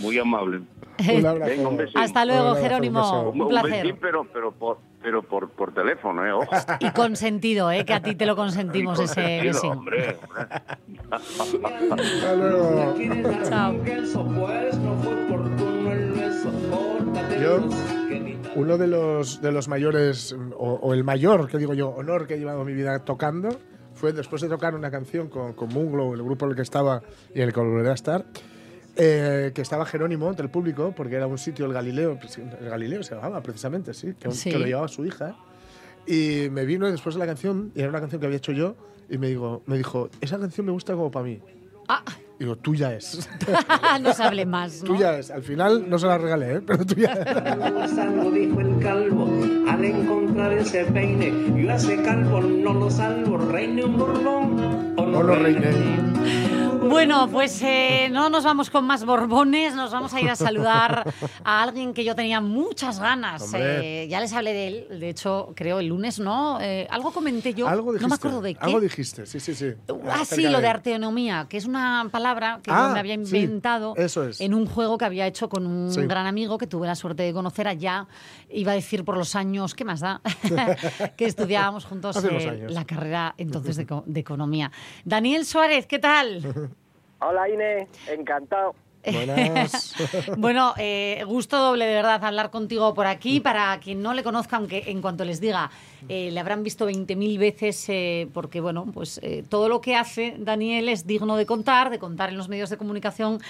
[0.00, 0.62] Muy amable.
[1.12, 1.50] Un abrazo.
[1.50, 1.80] Venga, un.
[1.96, 3.30] Hasta Un luego, abrazo, un Jerónimo.
[3.30, 3.70] Un placer.
[3.82, 6.32] besín, pero, pero, por, pero por, por teléfono, ¿eh?
[6.32, 6.46] Ojo.
[6.78, 7.84] Y consentido, ¿eh?
[7.84, 9.72] Que a ti te lo consentimos ese besín.
[9.72, 10.16] hombre.
[11.10, 12.94] Hasta luego.
[13.48, 13.74] Chao.
[17.40, 17.68] Yo-
[18.56, 22.34] Uno de los, de los mayores, o, o el mayor, que digo yo, honor que
[22.34, 23.48] he llevado mi vida tocando,
[23.94, 27.02] fue después de tocar una canción con, con Moonglow, el grupo en el que estaba
[27.34, 28.24] y en el que volveré a estar,
[28.96, 32.68] eh, que estaba Jerónimo entre el público, porque era un sitio, el Galileo, pues, el
[32.68, 34.50] Galileo se llamaba precisamente, sí, que, Sí.
[34.50, 35.34] que lo llevaba su hija.
[36.06, 38.76] Y me vino después de la canción, y era una canción que había hecho yo,
[39.10, 41.40] y me, digo, me dijo, esa canción me gusta como para mí.
[41.88, 42.04] Ah,
[42.38, 43.28] Digo, tuya es.
[44.02, 44.86] no se hable más, ¿no?
[44.86, 45.30] tuya es.
[45.30, 46.60] Al final no se la regalé, ¿eh?
[46.66, 48.34] pero tuya es.
[48.34, 49.28] Dijo el calvo,
[49.68, 51.32] al encontrar ese peine.
[51.56, 55.70] Yo a ese calvo no lo salvo, reine un borbón o No lo reiné.
[56.88, 61.12] Bueno, pues eh, no nos vamos con más borbones, nos vamos a ir a saludar
[61.44, 63.52] a alguien que yo tenía muchas ganas.
[63.54, 66.58] Eh, ya les hablé de él, de hecho, creo el lunes, ¿no?
[66.60, 68.02] Eh, algo comenté yo, Algo dijiste.
[68.02, 68.60] no me acuerdo de qué.
[68.64, 69.72] Algo dijiste, sí, sí, sí.
[70.10, 73.20] Ah, sí, lo de arteonomía, que es una palabra que yo Ah, me había sí,
[73.38, 74.40] inventado eso es.
[74.40, 76.00] en un juego que había hecho con un Sí.
[76.02, 78.06] gran amigo que tuve la suerte de conocer allá,
[78.50, 80.20] iba a decir por los años, ¿qué más da?
[81.16, 84.70] que estudiábamos juntos eh, la carrera entonces de, de economía.
[85.04, 86.42] Daniel Suárez, ¿qué tal?
[87.26, 88.74] Hola Ine, encantado.
[89.10, 89.94] Buenas.
[90.36, 93.40] Bueno, eh, gusto doble de verdad hablar contigo por aquí.
[93.40, 95.70] Para quien no le conozca, aunque en cuanto les diga,
[96.08, 100.36] eh, le habrán visto 20.000 veces, eh, porque bueno, pues eh, todo lo que hace
[100.38, 103.40] Daniel es digno de contar, de contar en los medios de comunicación.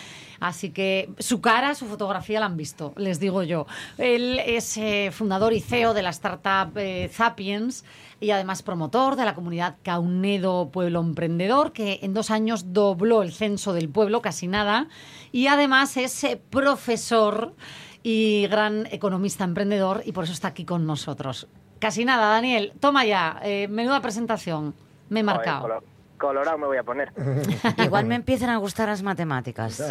[0.40, 3.66] Así que su cara, su fotografía la han visto, les digo yo.
[3.98, 4.78] Él es
[5.10, 6.78] fundador y CEO de la startup
[7.10, 7.84] Zapiens
[8.20, 13.32] y además promotor de la comunidad Caunedo Pueblo Emprendedor, que en dos años dobló el
[13.32, 14.88] censo del pueblo, casi nada,
[15.32, 17.54] y además es profesor
[18.02, 21.48] y gran economista emprendedor, y por eso está aquí con nosotros.
[21.84, 24.74] Casi nada, Daniel, toma ya, eh, menuda presentación,
[25.10, 25.82] me he marcado.
[26.26, 27.12] Colorado me voy a poner.
[27.84, 29.82] Igual me empiezan a gustar las matemáticas.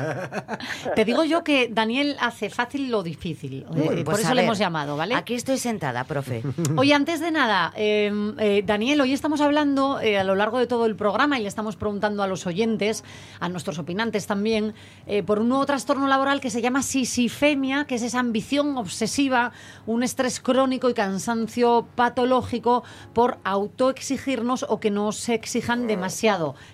[0.95, 4.41] Te digo yo que Daniel hace fácil lo difícil, eh, por Pues eso a le
[4.41, 5.15] ver, hemos llamado, ¿vale?
[5.15, 6.43] Aquí estoy sentada, profe.
[6.77, 10.67] Oye, antes de nada, eh, eh, Daniel, hoy estamos hablando eh, a lo largo de
[10.67, 13.03] todo el programa y le estamos preguntando a los oyentes,
[13.39, 14.73] a nuestros opinantes también,
[15.05, 19.51] eh, por un nuevo trastorno laboral que se llama sisifemia, que es esa ambición obsesiva,
[19.85, 26.22] un estrés crónico y cansancio patológico por autoexigirnos o que nos exijan demasiado.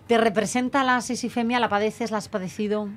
[0.08, 1.60] ¿Te representa la sisifemia?
[1.60, 2.12] ¿La padeces?
[2.12, 2.88] ¿La has padecido?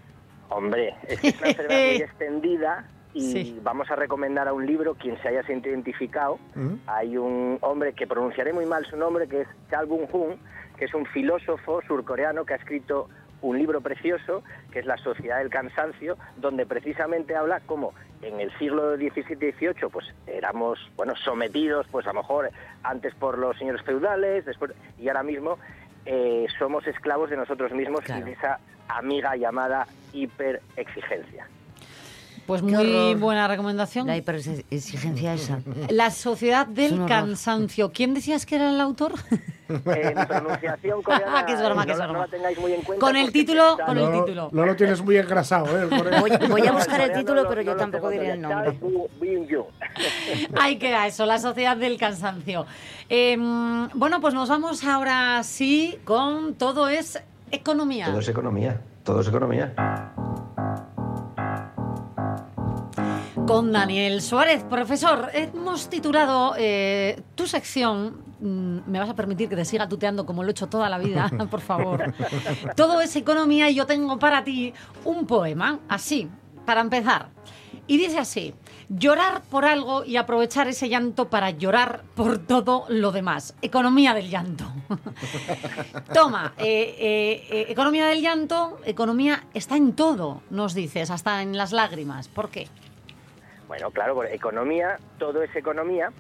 [0.50, 2.84] Hombre, es que es una enfermedad muy extendida
[3.14, 3.60] y Sí.
[3.62, 6.38] vamos a recomendar a un libro, quien se haya sentido identificado.
[6.86, 10.36] Hay un hombre que pronunciaré muy mal su nombre, que es Chal Bung-hun,
[10.76, 13.08] que es un filósofo surcoreano que ha escrito
[13.40, 18.56] un libro precioso, que es La Sociedad del Cansancio, donde precisamente habla cómo en el
[18.58, 22.50] siglo XVII y XVIII pues éramos bueno sometidos pues a lo mejor
[22.84, 25.58] antes por los señores feudales, después y ahora mismo
[26.06, 28.20] eh, somos esclavos de nosotros mismos Claro.
[28.22, 31.46] y de esa amiga llamada hiperexigencia.
[32.46, 34.06] Pues muy buena recomendación.
[34.06, 35.60] La hiperexigencia esa.
[35.90, 37.06] La Sociedad del.
[37.06, 37.92] Cansancio.
[37.92, 39.12] ¿Quién decías que era el autor?
[39.68, 42.12] Eh, mi pronunciación coreana Ah, que es broma, eh, que es broma.
[42.12, 43.04] no la tengáis muy en cuenta.
[43.06, 44.48] Con el título, está- con el no, título.
[44.52, 45.86] no lo tienes muy engrasado, ¿eh?
[46.20, 48.78] Voy, voy a buscar el título, pero yo tampoco diré el nombre.
[50.60, 52.66] Ahí queda eso, la Sociedad del Cansancio.
[53.08, 53.36] Eh,
[53.94, 58.06] bueno, pues nos vamos ahora sí con todo es economía.
[58.06, 59.72] Todo es economía, todo es economía.
[63.46, 64.62] Con Daniel Suárez.
[64.64, 68.22] Profesor, hemos titulado eh, tu sección.
[68.40, 70.98] mm, Me vas a permitir que te siga tuteando como lo he hecho toda la
[70.98, 72.14] vida, por favor.
[72.76, 74.72] Todo es economía y yo tengo para ti
[75.04, 76.28] un poema, así,
[76.64, 77.28] para empezar.
[77.88, 78.54] Y dice así,
[78.88, 83.54] llorar por algo y aprovechar ese llanto para llorar por todo lo demás.
[83.60, 84.64] Economía del llanto.
[86.14, 91.56] Toma, eh, eh, eh, economía del llanto, economía está en todo, nos dices, hasta en
[91.58, 92.28] las lágrimas.
[92.28, 92.68] ¿Por qué?
[93.72, 96.12] Bueno, claro, por economía, todo es economía.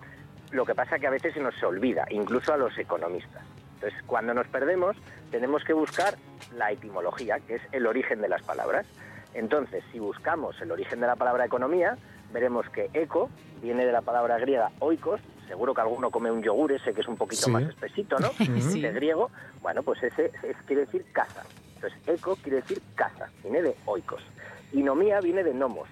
[0.52, 3.42] Lo que pasa que a veces se nos olvida, incluso a los economistas.
[3.74, 4.96] Entonces, cuando nos perdemos,
[5.30, 6.14] tenemos que buscar
[6.56, 8.86] la etimología, que es el origen de las palabras.
[9.34, 11.98] Entonces, si buscamos el origen de la palabra economía,
[12.32, 13.28] veremos que eco
[13.60, 15.20] viene de la palabra griega oikos.
[15.46, 17.50] Seguro que alguno come un yogur ese que es un poquito Sí.
[17.50, 18.28] más espesito, ¿no?
[18.62, 18.80] Sí.
[18.80, 19.30] De griego.
[19.60, 21.42] Bueno, pues ese es- quiere decir casa.
[21.74, 24.22] Entonces, eco quiere decir casa, viene de oikos.
[24.72, 25.86] Y nomía viene de nomos,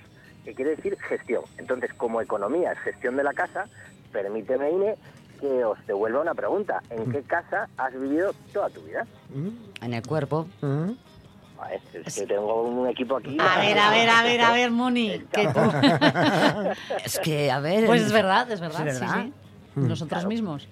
[0.45, 1.43] que quiere decir gestión.
[1.59, 3.67] Entonces, como economía es gestión de la casa,
[4.13, 4.95] permíteme, Ine,
[5.41, 6.83] que os devuelva una pregunta.
[6.91, 9.07] ¿En qué casa has vivido toda tu vida?
[9.83, 10.47] En el cuerpo.
[10.61, 13.37] Vale, es que tengo un equipo aquí.
[13.39, 15.61] A ver, a ver, a ver, a ver, Moni, que tú...
[17.05, 17.87] Es que, a ver.
[17.87, 19.25] Pues es verdad, es verdad, Es sí, verdad.
[19.25, 19.33] sí.
[19.77, 20.69] Nosotros mismos.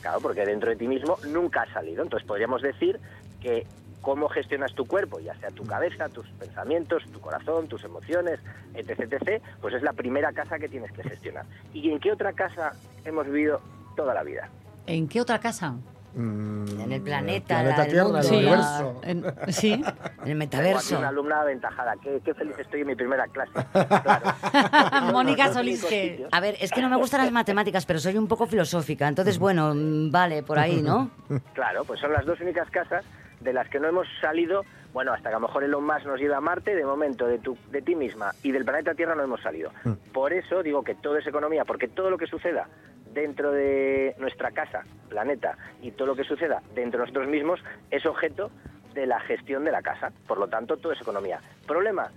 [0.00, 2.02] Claro, porque dentro de ti mismo nunca has salido.
[2.02, 2.98] Entonces podríamos decir
[3.42, 3.66] que
[4.00, 8.40] cómo gestionas tu cuerpo, ya sea tu cabeza, tus pensamientos, tu corazón, tus emociones,
[8.74, 11.44] etc, etc, pues es la primera casa que tienes que gestionar.
[11.74, 12.72] ¿Y en qué otra casa
[13.04, 13.60] hemos vivido
[13.96, 14.48] toda la vida?
[14.86, 15.74] ¿En qué otra casa?
[16.16, 18.34] En el planeta, planeta la- el Tierra, mundo, el Sí.
[18.34, 19.00] universo.
[19.04, 19.72] En- sí.
[19.74, 20.98] el Tengo aquí metaverso.
[20.98, 21.94] una alumna aventajada.
[22.02, 23.52] Qué, qué feliz estoy en mi primera clase.
[24.02, 25.12] Claro.
[25.12, 26.26] Mónica Solís, que...
[26.32, 29.06] A ver, es que no me gustan las matemáticas, pero soy un poco filosófica.
[29.06, 31.10] Entonces, bueno, mm, vale, por ahí, ¿no?
[31.54, 33.04] Claro, pues son las dos únicas casas
[33.40, 36.20] de las que no hemos salido, bueno, hasta que a lo mejor Elon Musk nos
[36.20, 39.22] lleve a Marte, de momento de, tu, de ti misma y del planeta Tierra no
[39.22, 39.72] hemos salido.
[40.12, 42.68] Por eso digo que todo es economía, porque todo lo que suceda
[43.12, 48.06] dentro de nuestra casa, planeta, y todo lo que suceda dentro de nosotros mismos es
[48.06, 48.50] objeto
[48.94, 50.12] de la gestión de la casa.
[50.26, 51.40] Por lo tanto, todo es economía.
[51.66, 52.10] Problema,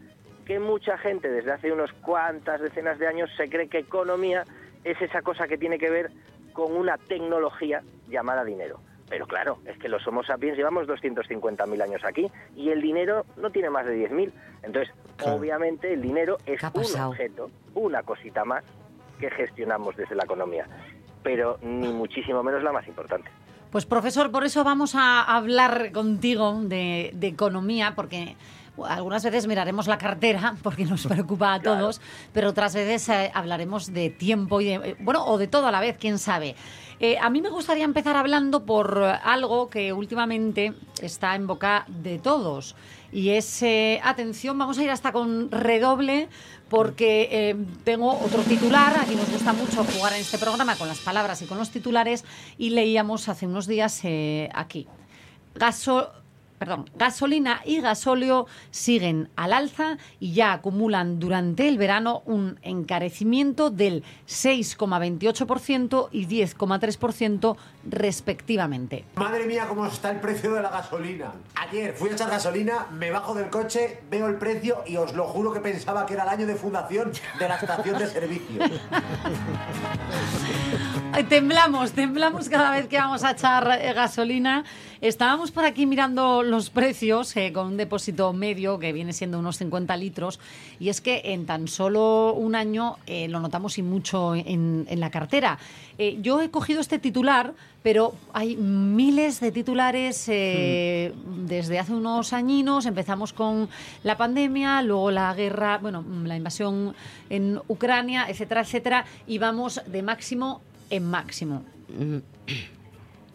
[0.45, 4.43] que mucha gente desde hace unos cuantas decenas de años se cree que economía
[4.83, 6.11] es esa cosa que tiene que ver
[6.51, 8.79] con una tecnología llamada dinero.
[9.09, 13.51] Pero claro, es que los Homo sapiens llevamos 250.000 años aquí y el dinero no
[13.51, 14.31] tiene más de 10.000.
[14.63, 18.63] Entonces, obviamente el dinero es ¿Qué ha un objeto, una cosita más
[19.19, 20.67] que gestionamos desde la economía,
[21.21, 23.29] pero ni muchísimo menos la más importante.
[23.71, 28.35] Pues profesor, por eso vamos a hablar contigo de, de economía, porque
[28.85, 31.79] algunas veces miraremos la cartera, porque nos preocupa a Claro.
[31.79, 32.01] todos,
[32.33, 35.71] pero otras veces eh, hablaremos de tiempo y de, eh, bueno, o de todo a
[35.71, 36.55] la vez, quién sabe.
[36.99, 42.17] Eh, a mí me gustaría empezar hablando por algo que últimamente está en boca de
[42.19, 42.75] todos.
[43.11, 46.29] Y es, eh, atención, vamos a ir hasta con redoble
[46.69, 48.95] porque eh, tengo otro titular.
[49.01, 52.23] Aquí nos gusta mucho jugar en este programa con las palabras y con los titulares.
[52.57, 54.01] Y leíamos hace unos días
[54.53, 54.87] aquí.
[55.55, 56.11] Gaso,
[56.63, 63.69] perdón, gasolina y gasóleo siguen al alza y ya acumulan durante el verano un encarecimiento
[63.69, 67.57] del 6,28% y 10,3%
[67.89, 69.03] respectivamente.
[69.15, 71.33] Madre mía, cómo está el precio de la gasolina.
[71.55, 75.25] Ayer fui a echar gasolina, me bajo del coche, veo el precio y os lo
[75.25, 78.63] juro que pensaba que era el año de fundación de la estación de servicio.
[81.21, 84.63] Temblamos, temblamos cada vez que vamos a echar eh, gasolina.
[84.99, 89.57] Estábamos por aquí mirando los precios eh, con un depósito medio que viene siendo unos
[89.57, 90.39] 50 litros
[90.79, 94.99] y es que en tan solo un año eh, lo notamos y mucho en, en
[94.99, 95.59] la cartera.
[95.97, 102.33] Eh, yo he cogido este titular, pero hay miles de titulares eh, desde hace unos
[102.33, 102.85] añinos.
[102.85, 103.69] Empezamos con
[104.03, 106.95] la pandemia, luego la guerra, bueno, la invasión
[107.29, 110.61] en Ucrania, etcétera, etcétera, y vamos de máximo
[110.95, 111.63] en máximo.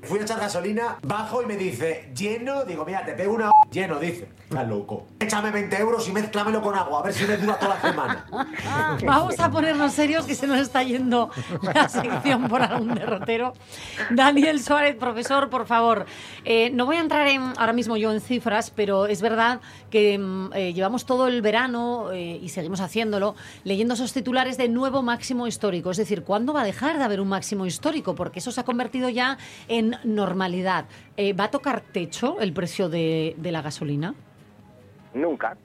[0.03, 3.99] Fui a echar gasolina, bajo y me dice, lleno, digo, mira, te pego una lleno,
[3.99, 4.29] dice.
[4.49, 5.07] Está loco.
[5.21, 8.27] Échame 20 euros y mézclamelo con agua, a ver si me dura toda la semana.
[9.05, 11.29] Vamos a ponernos serios que se nos está yendo
[11.63, 13.53] la sección por algún derrotero.
[14.09, 16.07] Daniel Suárez, profesor, por favor.
[16.47, 20.17] Eh, no voy a entrar en, ahora mismo yo en cifras, pero es verdad que
[20.19, 25.03] mm, eh, llevamos todo el verano eh, y seguimos haciéndolo leyendo esos titulares de nuevo
[25.03, 25.91] máximo histórico.
[25.91, 28.15] Es decir, ¿cuándo va a dejar de haber un máximo histórico?
[28.15, 29.37] Porque eso se ha convertido ya
[29.69, 30.87] en normalidad.
[31.19, 34.15] ¿Va a tocar techo el precio de, de la gasolina?
[35.15, 35.57] Nunca.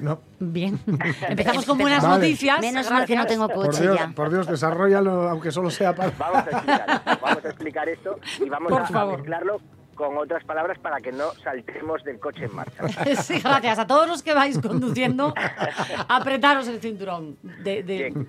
[0.00, 0.20] No.
[0.38, 0.78] Bien.
[1.28, 2.14] Empezamos con buenas Vale.
[2.26, 2.60] noticias.
[2.60, 4.08] Menos mal que no tengo Por coche Dios, ya.
[4.14, 6.10] por Dios, desarrollalo, aunque solo sea para.
[6.18, 9.18] Vamos a explicar esto, vamos a explicar esto y vamos Por a, a favor.
[9.18, 9.60] mezclarlo
[9.94, 12.82] con otras palabras para que no saltemos del coche en marcha.
[13.22, 13.78] Sí, gracias.
[13.78, 15.34] A todos los que vais conduciendo,
[16.08, 17.36] apretaros el cinturón.
[17.42, 18.28] De, de- Bien.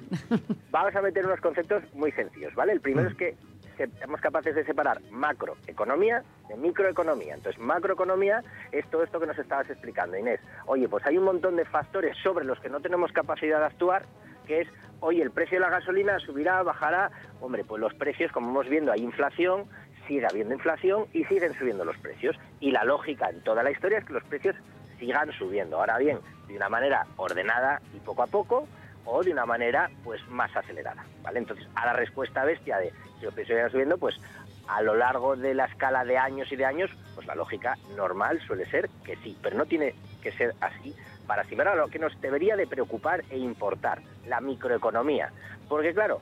[0.70, 2.74] Vamos a meter unos conceptos muy sencillos, ¿vale?
[2.74, 3.36] El primero es que
[3.78, 7.36] seamos capaces de separar macroeconomía de microeconomía.
[7.36, 10.40] Entonces, macroeconomía es todo esto que nos estabas explicando, Inés.
[10.66, 14.06] Oye, pues hay un montón de factores sobre los que no tenemos capacidad de actuar,
[14.46, 14.68] que es,
[15.00, 17.12] oye, el precio de la gasolina subirá, bajará.
[17.42, 19.66] Hombre, pues los precios, como hemos viendo, hay inflación,
[20.08, 22.38] sigue habiendo inflación y siguen subiendo los precios.
[22.60, 24.56] Y la lógica en toda la historia es que los precios
[25.00, 25.78] sigan subiendo.
[25.78, 28.68] Ahora bien, de una manera ordenada y poco a poco,
[29.06, 31.40] o de una manera pues más acelerada, ¿vale?
[31.40, 34.20] Entonces, a la respuesta bestia de si los precios siguen subiendo, pues
[34.68, 38.40] a lo largo de la escala de años y de años, pues la lógica normal
[38.46, 40.96] suele ser que sí, pero no tiene que ser así
[41.28, 45.32] para similar a lo que nos debería de preocupar e importar, la microeconomía.
[45.68, 46.22] Porque claro,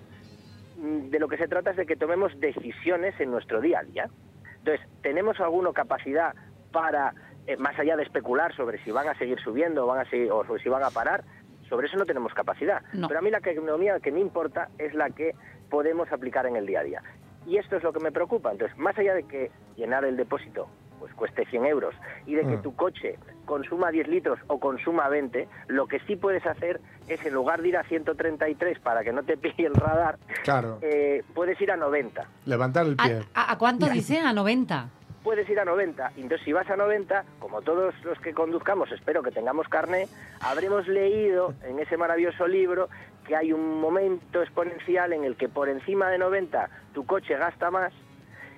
[0.78, 3.84] mm, de lo que se trata es de que tomemos decisiones en nuestro día a
[3.84, 4.10] día.
[4.58, 6.36] Entonces, ¿tenemos alguna capacidad
[6.72, 7.13] para,
[7.48, 10.32] eh, más allá de especular sobre si van a seguir subiendo o, van a seguir,
[10.32, 11.24] o si van a parar?
[11.72, 12.84] Sobre eso no tenemos capacidad.
[12.92, 13.08] No.
[13.08, 15.34] Pero a mí la economía que me importa es la que
[15.70, 17.02] podemos aplicar en el día a día.
[17.48, 18.52] Y esto es lo que me preocupa.
[18.52, 20.68] Entonces, más allá de que llenar el depósito
[21.00, 21.96] pues cueste 100 euros
[22.28, 22.62] y de que Mm.
[22.62, 27.34] tu coche consuma 10 litros o consuma 20, lo que sí puedes hacer es, en
[27.34, 30.78] lugar de ir a 133 para que no te pille el radar, Claro.
[30.84, 32.28] eh, puedes ir a 90.
[32.46, 33.20] Levantar el ¿A, pie.
[33.34, 34.20] a- a cuánto dice?
[34.20, 34.90] ¿A 90?
[35.24, 36.14] Puedes ir a 90.
[36.16, 40.08] Y Entonces, si vas a 90, como todos los que conduzcamos, espero que tengamos carne,
[40.42, 42.90] habremos leído en ese maravilloso libro
[43.28, 47.70] que hay un momento exponencial en el que por encima de 90 tu coche gasta
[47.70, 47.94] más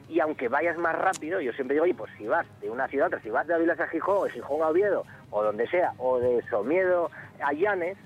[0.09, 3.05] y aunque vayas más rápido, yo siempre digo, oye, pues si vas de una ciudad
[3.05, 5.67] a otra, si vas de Ávila a Gijón, o de Gijón a Oviedo, o donde
[5.67, 7.09] sea, o de Somiedo
[7.41, 7.97] a Llanes,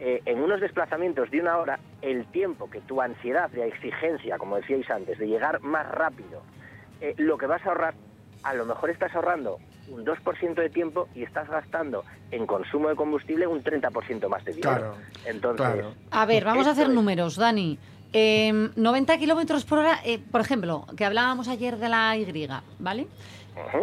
[0.00, 4.56] eh, en unos desplazamientos de una hora, el tiempo que tu ansiedad de exigencia, como
[4.56, 6.42] decíais antes, de llegar más rápido,
[7.02, 7.94] eh, lo que vas a ahorrar,
[8.44, 12.96] a lo mejor estás ahorrando un 2% de tiempo y estás gastando en consumo de
[12.96, 14.76] combustible un 30% más de dinero.
[14.76, 14.94] Claro,
[15.26, 15.94] Entonces, claro.
[16.10, 17.78] A ver, vamos a hacer es- números, Dani.
[18.14, 23.06] Eh, 90 kilómetros por hora, eh, por ejemplo, que hablábamos ayer de la Y, ¿vale?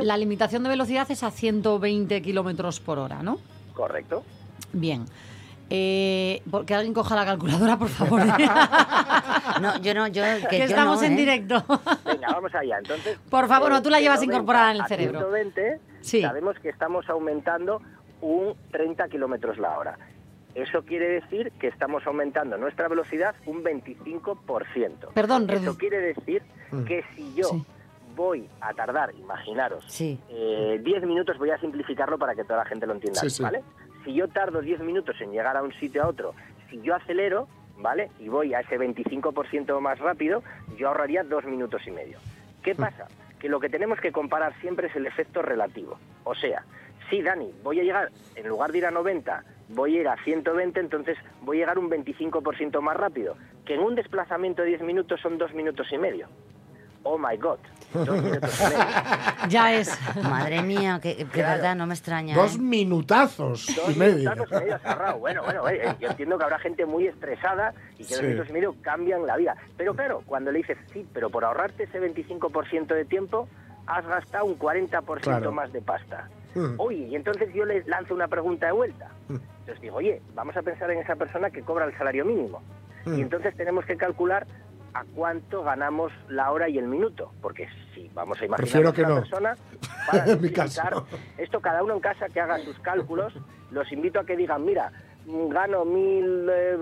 [0.01, 3.37] La limitación de velocidad es a 120 kilómetros por hora, ¿no?
[3.73, 4.23] Correcto.
[4.73, 5.05] Bien.
[5.71, 8.21] Eh, que alguien coja la calculadora, por favor.
[9.61, 11.17] No, yo no, yo que, que yo estamos no, en ¿eh?
[11.17, 11.63] directo.
[12.05, 12.77] Venga, vamos allá.
[12.77, 15.19] Entonces, Por favor, eh, no, tú la llevas 90 incorporada en el cerebro.
[15.19, 16.21] 120, Sí.
[16.21, 17.81] sabemos que estamos aumentando
[18.21, 19.97] un 30 kilómetros la hora.
[20.55, 25.09] Eso quiere decir que estamos aumentando nuestra velocidad un 25%.
[25.13, 26.83] Perdón, Eso redu- quiere decir Mm.
[26.85, 27.65] que si yo Sí.
[28.15, 30.19] voy a tardar, imaginaros, Sí.
[30.29, 33.43] eh, 10 minutos, voy a simplificarlo para que toda la gente lo entienda, Sí, sí.
[33.43, 33.61] ¿vale?
[34.03, 36.33] Si yo tardo 10 minutos en llegar a un sitio a otro,
[36.69, 38.09] si yo acelero, ¿vale?
[38.19, 40.43] Y voy a ese 25% más rápido,
[40.77, 42.19] yo ahorraría dos minutos y medio.
[42.63, 43.07] ¿Qué pasa?
[43.39, 45.97] Que lo que tenemos que comparar siempre es el efecto relativo.
[46.23, 46.63] O sea,
[47.09, 50.23] si Dani, voy a llegar, en lugar de ir a 90, voy a ir a
[50.23, 53.35] 120, entonces voy a llegar un 25% más rápido,
[53.65, 56.27] que en un desplazamiento de 10 minutos son dos minutos y medio.
[57.03, 57.57] Oh my God,
[57.93, 58.85] dos minutos y medio.
[59.49, 59.97] ya es.
[60.23, 61.55] Madre mía, que, que Claro.
[61.55, 62.35] verdad, no me extraña.
[62.35, 62.59] Dos ¿eh?
[62.59, 64.17] minutazos Dos y medio.
[64.31, 65.19] minutazos y medio has ahorrado.
[65.19, 68.13] Bueno, bueno, eh, yo entiendo que habrá gente muy estresada y que Sí.
[68.15, 69.55] dos minutos y medio cambian la vida.
[69.77, 73.47] Pero claro, cuando le dices, sí, pero por ahorrarte ese 25% de tiempo,
[73.87, 75.51] has gastado un 40% Claro.
[75.51, 76.27] más de pasta.
[76.55, 76.73] Mm.
[76.77, 79.09] Oye, y entonces yo le lanzo una pregunta de vuelta.
[79.29, 79.35] Mm.
[79.61, 82.61] Entonces digo, oye, vamos a pensar en esa persona que cobra el salario mínimo.
[83.05, 83.17] Mm.
[83.17, 84.45] Y entonces tenemos que calcular
[84.93, 87.31] a cuánto ganamos la hora y el minuto.
[87.41, 89.15] Porque si vamos a imaginar que una no.
[89.21, 89.55] persona
[90.11, 90.81] para En mi caso.
[90.81, 93.33] simplificar, esto cada uno en casa que haga sus cálculos,
[93.71, 94.91] los invito a que digan, mira,
[95.25, 96.77] gano mil, eh,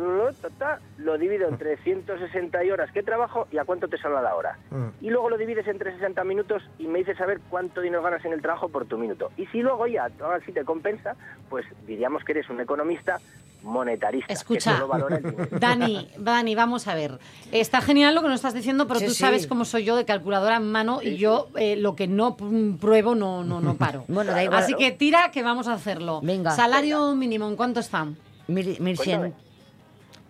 [0.98, 4.58] lo divido entre 160 horas que trabajo y a cuánto te sale la hora.
[4.70, 4.88] Mm.
[5.02, 8.34] Y luego lo divides entre 60 minutos y me dices saber cuánto dinero ganas en
[8.34, 9.32] el trabajo por tu minuto.
[9.38, 11.16] Y si luego ya, ahora sí te compensa,
[11.50, 13.20] pues diríamos que eres un economista
[13.68, 14.34] monetarista.
[14.34, 14.72] Escucha.
[14.72, 15.48] que solo valora el dinero.
[15.60, 17.20] Dani, Dani, vamos a ver.
[17.52, 19.20] Está genial lo que nos estás diciendo, pero Sí, tú sí.
[19.20, 22.36] sabes cómo soy yo de calculadora en mano y yo eh, lo que no
[22.80, 24.06] pruebo no, no, no paro.
[24.08, 24.64] Bueno, da igual.
[24.64, 26.22] Así que tira que vamos a hacerlo.
[26.24, 26.52] Venga.
[26.52, 28.08] Salario mínimo, ¿en cuánto está?
[28.48, 29.34] Mil, mil cien.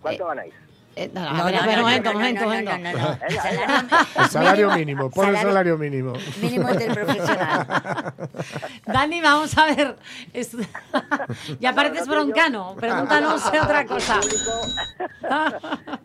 [0.01, 0.53] ¿Cuánto ganáis?
[0.97, 3.17] A No, ver, no, a ver, no, un momento, momento, no, un no, momento.
[4.19, 6.13] El salario mínimo, pon el salario- mínimo.
[6.41, 8.13] Mínimo interprofesional.
[8.85, 9.95] Dani, vamos a ver.
[10.33, 10.57] Es-
[11.59, 12.75] ya pareces no te broncano.
[12.79, 14.19] Pregúntanos otra cosa.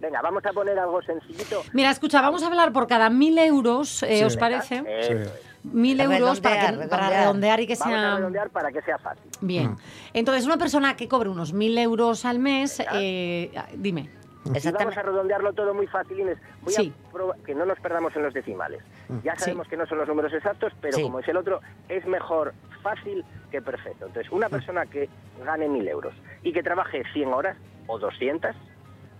[0.00, 1.62] Venga, vamos a poner algo sencillito.
[1.72, 4.24] Mira, escucha, vamos a hablar por cada mil euros, eh, Sí.
[4.24, 4.78] ¿os parece?
[4.78, 5.12] Sí.
[5.14, 5.28] es.
[5.64, 7.20] Mil euros para, que- Redondear, para redondear.
[7.22, 8.16] redondear y que Vamos a sea...
[8.16, 9.30] redondear para que sea fácil.
[9.40, 9.76] Bien.
[10.12, 14.10] Entonces, una persona que cobre unos mil euros al mes, eh, dime.
[14.44, 16.38] Y vamos a redondearlo todo muy fácil, Inés.
[16.62, 16.92] Voy Sí.
[17.08, 18.82] a probar que no nos perdamos en los decimales.
[19.22, 19.44] Ya Sí.
[19.44, 21.02] sabemos que no son los números exactos, pero Sí.
[21.02, 22.52] como es el otro, es mejor
[22.82, 24.06] fácil que perfecto.
[24.06, 25.08] Entonces, una persona que
[25.44, 28.56] gane 1.000 euros y que trabaje 100 horas o 200,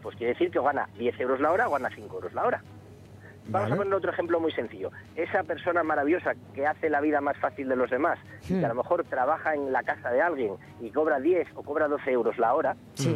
[0.03, 2.45] pues quiere decir que o gana 10 euros la hora o gana 5 euros la
[2.45, 2.63] hora.
[3.49, 3.75] Vamos Vale.
[3.75, 4.91] a poner otro ejemplo muy sencillo.
[5.17, 8.69] Esa persona maravillosa que hace la vida más fácil de los demás y que a
[8.69, 12.39] lo mejor trabaja en la casa de alguien y cobra 10 o cobra 12 euros
[12.39, 13.13] la hora, Sí.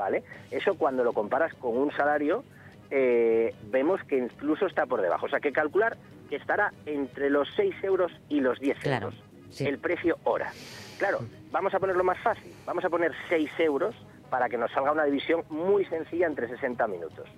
[0.00, 0.22] ¿Vale?
[0.50, 2.42] Eso cuando lo comparas con un salario,
[2.90, 5.26] eh, vemos que incluso está por debajo.
[5.26, 5.96] O sea, que calcular
[6.30, 9.22] que estará entre los 6 euros y los 10 Claro, euros.
[9.50, 9.66] sí.
[9.66, 10.50] El precio hora.
[10.98, 11.18] Claro,
[11.52, 12.52] vamos a ponerlo más fácil.
[12.64, 13.94] Vamos a poner 6 euros
[14.30, 17.28] para que nos salga una división muy sencilla entre 60 minutos.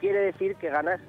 [0.00, 1.00] Quiere decir que ganas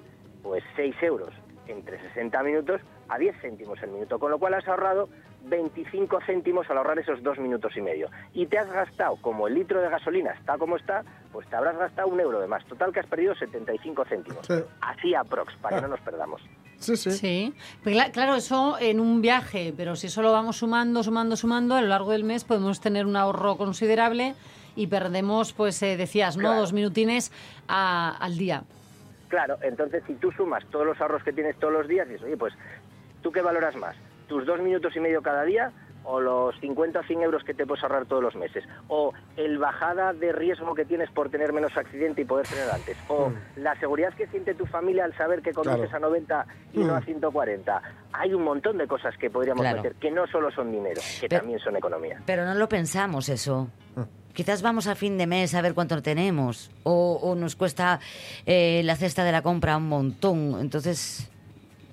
[0.43, 1.33] pues 6 euros
[1.67, 5.09] entre 60 minutos a 10 céntimos el minuto, con lo cual has ahorrado
[5.45, 8.09] 25 céntimos al ahorrar esos dos minutos y medio.
[8.33, 11.77] Y te has gastado, como el litro de gasolina está como está, pues te habrás
[11.77, 12.63] gastado un euro de más.
[12.65, 14.45] Total que has perdido 75 céntimos.
[14.47, 14.53] Sí.
[14.81, 16.41] Así aprox, para que no nos perdamos.
[16.79, 17.11] Sí, sí.
[17.11, 17.53] Sí.
[17.83, 21.75] Pues cla- claro, eso en un viaje, pero si eso lo vamos sumando, sumando, sumando,
[21.75, 24.35] a lo largo del mes podemos tener un ahorro considerable
[24.75, 26.41] y perdemos, pues eh, decías, ¿no?
[26.43, 26.59] Claro.
[26.61, 27.31] Dos minutines
[27.67, 28.63] a- al día.
[29.29, 32.37] Claro, entonces si tú sumas todos los ahorros que tienes todos los días, dices, oye,
[32.37, 32.53] pues,
[33.23, 33.95] ¿tú qué valoras más?
[34.27, 35.71] ¿Tus dos minutos y medio cada día
[36.05, 38.63] o los 50 o 100 euros que te puedes ahorrar todos los meses?
[38.89, 42.97] ¿O el bajada de riesgo que tienes por tener menos accidente y poder tener antes?
[43.07, 46.05] ¿O la seguridad que siente tu familia al saber que conduces Claro.
[46.05, 47.05] a 90 y no a Mm.
[47.05, 47.81] 140?
[48.13, 49.77] Hay un montón de cosas que podríamos Claro.
[49.77, 52.21] meter, que no solo son dinero, que Pero- también son economía.
[52.25, 53.69] Pero no lo pensamos eso.
[54.33, 56.71] Quizás vamos a fin de mes a ver cuánto tenemos.
[56.81, 57.99] O, o nos cuesta
[58.47, 60.57] eh, la cesta de la compra un montón.
[60.59, 61.29] Entonces,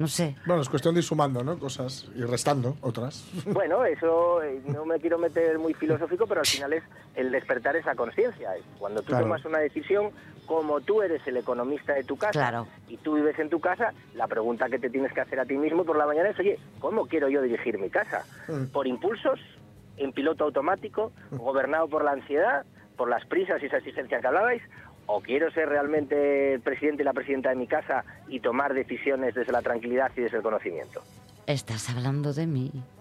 [0.01, 0.35] no sé.
[0.47, 1.57] Bueno, es cuestión de ir sumando, ¿no?
[1.59, 3.25] Cosas y restando otras.
[3.47, 6.83] Bueno, eso eh, no me quiero meter muy filosófico, pero al final es
[7.15, 8.51] el despertar esa conciencia.
[8.79, 9.25] Cuando tú Claro.
[9.27, 10.11] tomas una decisión,
[10.47, 12.67] como tú eres el economista de tu casa Claro.
[12.89, 15.57] y tú vives en tu casa, la pregunta que te tienes que hacer a ti
[15.57, 18.25] mismo por la mañana es, oye, ¿cómo quiero yo dirigir mi casa?
[18.49, 18.73] Mm.
[18.73, 19.39] ¿Por impulsos?
[19.99, 21.13] ¿En piloto automático?
[21.31, 22.65] ¿Gobernado por la ansiedad?
[22.97, 24.63] ¿Por las prisas y esa exigencia que hablabais?
[25.13, 29.35] ¿O quiero ser realmente el presidente y la presidenta de mi casa y tomar decisiones
[29.35, 31.03] desde la tranquilidad y desde el conocimiento?
[31.47, 32.71] Estás hablando de mí.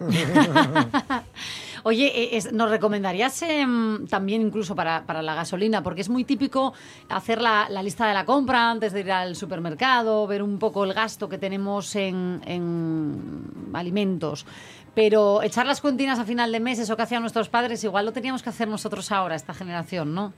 [1.84, 5.82] Oye, eh, es- ¿nos recomendarías em, también incluso para, para la gasolina?
[5.84, 6.72] Porque es muy típico
[7.08, 10.82] hacer la, la lista de la compra antes de ir al supermercado, ver un poco
[10.84, 14.46] el gasto que tenemos en, en alimentos.
[14.94, 18.12] Pero echar las cuentinas a final de mes, eso que hacían nuestros padres, igual lo
[18.12, 20.32] teníamos que hacer nosotros ahora, esta generación, ¿no?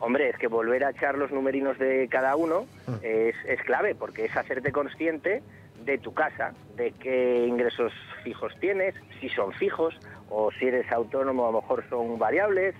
[0.00, 2.66] Hombre, es que volver a echar los numerinos de cada uno
[3.02, 5.42] es, es clave, porque es hacerte consciente
[5.84, 7.92] de tu casa, de qué ingresos
[8.22, 9.94] fijos tienes, si son fijos,
[10.30, 12.74] o si eres autónomo a lo mejor son variables,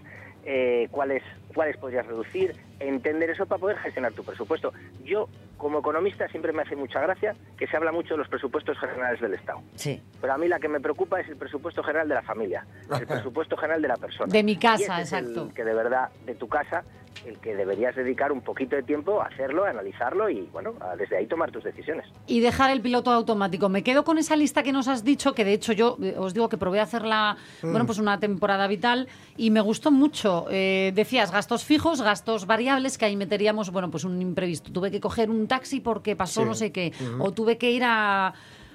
[0.44, 1.22] eh, cuáles,
[1.54, 4.72] cuáles podrías reducir, entender eso para poder gestionar tu presupuesto.
[5.04, 8.78] Yo, como economista, siempre me hace mucha gracia que se habla mucho de los presupuestos
[8.78, 9.60] generales del Estado.
[9.74, 10.02] Sí.
[10.20, 12.66] Pero a mí la que me preocupa es el presupuesto general de la familia,
[12.98, 14.32] el presupuesto general de la persona.
[14.32, 15.54] De mi casa, Y ese es el exacto.
[15.54, 16.84] que de verdad, de tu casa,
[17.26, 20.96] el que deberías dedicar un poquito de tiempo a hacerlo, a analizarlo y, bueno, a
[20.96, 22.06] desde ahí tomar tus decisiones.
[22.26, 23.68] Y dejar el piloto automático.
[23.68, 26.34] Me quedo con esa lista que nos has dicho, que de hecho yo eh, os
[26.34, 27.70] digo que probé a hacerla, Mm.
[27.70, 30.46] bueno, pues una temporada vital y me gustó mucho.
[30.50, 34.70] Eh, decías gastos fijos, gastos variables, que ahí meteríamos, bueno, pues un imprevisto.
[34.72, 36.46] Tuve que coger un taxi porque pasó Sí.
[36.46, 38.32] no sé qué, o tuve que ir a,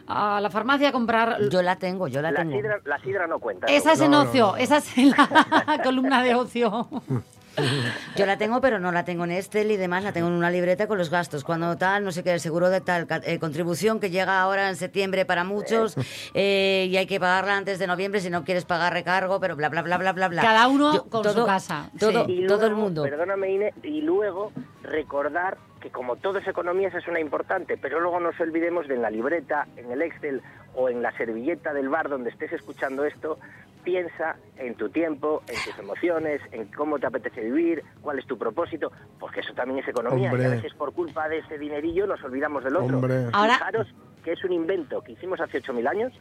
[0.08, 1.38] a la farmacia a comprar...
[1.50, 2.52] Yo la tengo, yo la, La tengo.
[2.58, 3.68] sidra, la sidra no cuenta.
[3.68, 4.06] Esa es ¿no?
[4.06, 4.58] en no, ocio, no.
[4.58, 6.90] esa es en la columna de ocio.
[8.16, 10.50] Yo la tengo, pero no la tengo en Excel y demás, la tengo en una
[10.50, 11.44] libreta con los gastos.
[11.44, 14.76] Cuando tal, no sé qué, el seguro de tal, eh, contribución que llega ahora en
[14.76, 15.96] septiembre para muchos
[16.34, 19.70] eh, y hay que pagarla antes de noviembre si no quieres pagar recargo, pero bla,
[19.70, 20.42] bla, bla, bla, bla, bla.
[20.42, 22.46] Cada uno Yo- con su casa, Todo, sí.
[22.48, 23.04] Todo el mundo.
[23.04, 24.52] Perdóname, Ine, y luego
[24.84, 28.88] recordar que como todo es economía, esa es una importante, pero luego no nos olvidemos
[28.88, 30.42] de en la libreta, en el Excel
[30.76, 33.38] o en la servilleta del bar donde estés escuchando esto,
[33.84, 38.38] piensa en tu tiempo, en tus emociones, en cómo te apetece vivir, cuál es tu
[38.38, 40.30] propósito, porque eso también es economía.
[40.32, 40.44] Hombre.
[40.44, 42.98] Y a veces por culpa de ese dinerillo nos olvidamos del otro.
[42.98, 43.26] Hombre.
[43.34, 43.88] Ahora- Fijaros
[44.24, 46.14] que es un invento que hicimos hace 8.000 años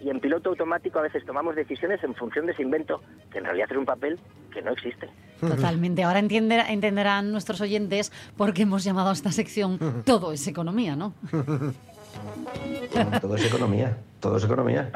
[0.00, 3.44] y en piloto automático a veces tomamos decisiones en función de ese invento, que en
[3.44, 4.18] realidad es un papel
[4.50, 5.10] que no existe.
[5.40, 6.02] Totalmente.
[6.04, 10.96] Ahora entiender- entenderán nuestros oyentes por qué hemos llamado a esta sección Todo es economía,
[10.96, 11.12] ¿no?
[13.20, 14.90] Todo es economía, todo es economía.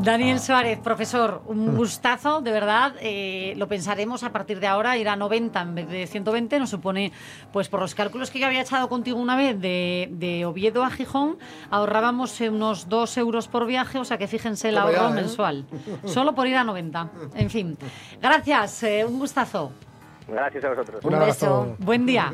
[0.00, 2.94] Daniel Suárez, profesor, un gustazo, de verdad.
[3.00, 6.58] eh, lo pensaremos a partir de ahora, ir a 90 en vez de 120.
[6.60, 7.12] Nos supone,
[7.52, 10.90] pues por los cálculos que yo había echado contigo una vez de, de Oviedo a
[10.90, 11.36] Gijón,
[11.70, 15.12] ahorrábamos unos 2 euros por viaje, o sea que fíjense el ahorro ¿eh?
[15.14, 15.64] mensual.
[16.04, 17.10] Solo por ir a 90.
[17.34, 17.76] En fin,
[18.20, 19.72] gracias, eh, un gustazo.
[20.28, 21.04] Gracias a vosotros.
[21.04, 21.62] Un Un abrazo.
[21.62, 21.76] beso.
[21.80, 22.32] Buen día.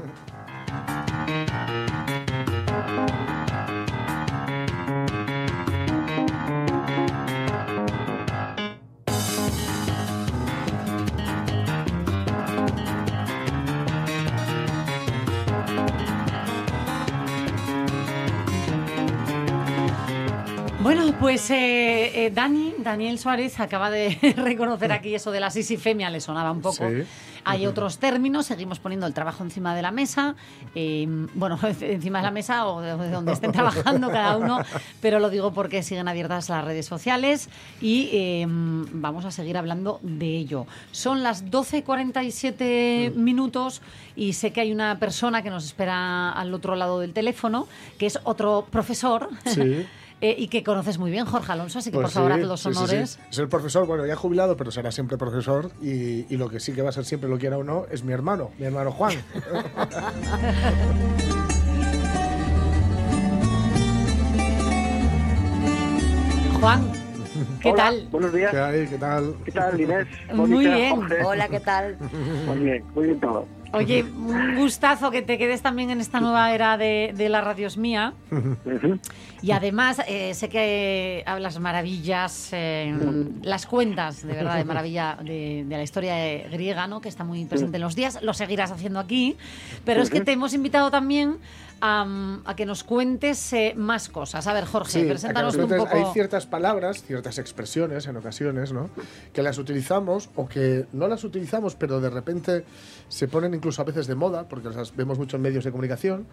[20.88, 26.08] Bueno, pues eh, eh, Dani, Daniel Suárez acaba de reconocer aquí eso de la sisifemia,
[26.08, 26.88] le sonaba un poco.
[26.88, 27.04] Sí.
[27.44, 30.34] Hay otros términos, seguimos poniendo el trabajo encima de la mesa,
[30.74, 34.60] eh, bueno, encima de la mesa o de de donde estén trabajando cada uno,
[35.02, 37.50] pero lo digo porque siguen abiertas las redes sociales
[37.82, 40.66] y eh, vamos a seguir hablando de ello.
[40.90, 43.82] Son las 12.47 minutos
[44.16, 47.68] y sé que hay una persona que nos espera al otro lado del teléfono,
[47.98, 49.28] que es otro profesor.
[49.44, 49.86] Sí.
[50.20, 52.46] Eh, y que conoces muy bien, Jorge Alonso, así que Pues por favor sí, haz
[52.48, 52.78] los sí, sí, sí.
[52.78, 53.18] honores.
[53.30, 55.70] Es el profesor, bueno, ya jubilado, pero será siempre profesor.
[55.80, 58.02] Y, y lo que sí que va a ser siempre, lo quiera o no, es
[58.02, 59.14] mi hermano, mi hermano Juan.
[66.60, 66.90] Juan,
[67.60, 68.08] ¿Qué Hola, tal?
[68.10, 68.50] Buenos días.
[68.50, 68.86] ¿Qué hay?
[68.88, 69.34] ¿Qué tal?
[69.44, 70.06] ¿Qué tal, Inés?
[70.34, 70.96] Muy bien.
[70.96, 71.24] Jorge?
[71.24, 71.96] Hola, ¿qué tal?
[72.46, 73.46] Muy bien, muy bien todo.
[73.72, 77.76] Oye, un gustazo que te quedes también en esta nueva era de, de la radios
[77.76, 78.14] mía.
[79.42, 82.94] Y además, eh, sé que hablas maravillas, eh,
[83.42, 86.16] las cuentas de verdad de maravilla de, de la historia
[86.48, 87.00] griega, ¿no?
[87.00, 88.20] que está muy presente en los días.
[88.22, 89.36] Lo seguirás haciendo aquí.
[89.84, 91.38] Pero es que te hemos invitado también
[91.80, 94.46] a, a que nos cuentes eh, más cosas.
[94.46, 95.88] A ver, Jorge, Sí, preséntanos un poco.
[95.92, 98.90] Hay ciertas palabras, ciertas expresiones en ocasiones, ¿no?
[99.32, 102.64] Que las utilizamos o que no las utilizamos, pero de repente
[103.08, 106.26] se ponen incluso a veces de moda, porque las vemos mucho en medios de comunicación.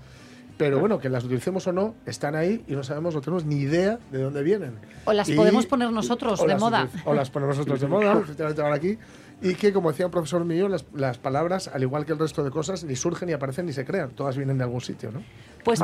[0.57, 3.57] Pero bueno, que las utilicemos o no, están ahí y no sabemos, no tenemos ni
[3.57, 4.75] idea de dónde vienen.
[5.03, 6.87] O las Y- podemos poner nosotros de las moda.
[7.03, 8.97] O las ponemos nosotros de moda, efectivamente ahora aquí.
[9.41, 12.43] Y que, como decía un profesor mío, las, las palabras, al igual que el resto
[12.43, 14.11] de cosas, ni surgen, ni aparecen, ni se crean.
[14.11, 15.21] Todas vienen de algún sitio, ¿no?
[15.63, 15.83] Pues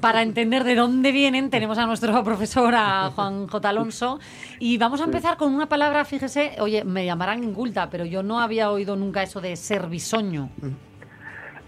[0.00, 3.68] para entender de dónde vienen, tenemos a nuestro profesor, a Juan J.
[3.68, 4.20] Alonso.
[4.60, 8.40] Y vamos a empezar con una palabra, fíjese, oye, me llamarán inculta, pero yo no
[8.40, 10.50] había oído nunca eso de ser bisoño.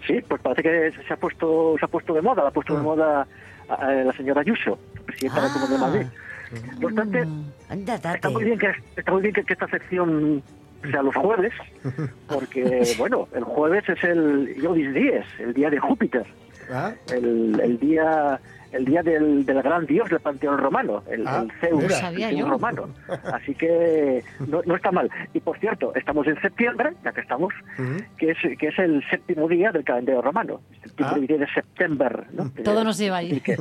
[0.07, 2.75] Sí, pues parece que se ha puesto se ha puesto de moda, la ha puesto
[2.75, 3.27] de moda
[3.67, 6.07] a- a la señora Ayuso, presidenta de la Comunidad de Madrid.
[6.79, 7.19] No obstante,
[7.69, 8.15] Anda, date.
[8.15, 10.43] está muy bien que está muy bien que, que esta sección
[10.91, 11.53] sea los jueves,
[12.27, 16.25] porque bueno, el jueves es el Iodis Dies, el día de Júpiter,
[16.71, 16.93] ¿Ah?
[17.11, 18.39] el, el día
[18.75, 22.09] el día del, del gran dios del panteón romano, el, Ah, el Zeus, mira.
[22.09, 22.89] el Zeus romano.
[23.33, 25.09] Así que no, no está mal.
[25.33, 27.53] Y por cierto, estamos en septiembre, ya que estamos,
[28.17, 30.61] que es, que es el séptimo día del calendario romano,
[30.97, 31.15] el Ah.
[31.19, 32.23] día de septiembre.
[32.33, 32.51] ¿no?
[32.63, 33.39] Todo nos lleva ahí.
[33.41, 33.55] Que-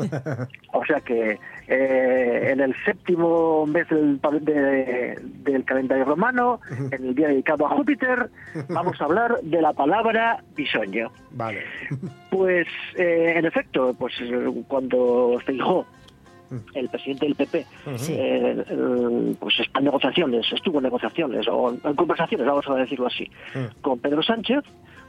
[0.73, 1.39] o sea que
[1.69, 6.61] eh, en el séptimo mes del, de- del calendario romano,
[6.91, 8.29] en el día dedicado a Júpiter,
[8.69, 11.11] vamos a hablar de la palabra bisoño.
[11.33, 11.63] Vale.
[12.31, 14.47] Pues, eh, en efecto, pues eh,
[15.05, 15.87] cuando Feijó,
[16.75, 17.67] el presidente del PP, eh,
[18.69, 23.29] eh, pues está en negociaciones, estuvo en negociaciones, o en conversaciones, vamos a decirlo así,
[23.81, 24.63] con Pedro Sánchez,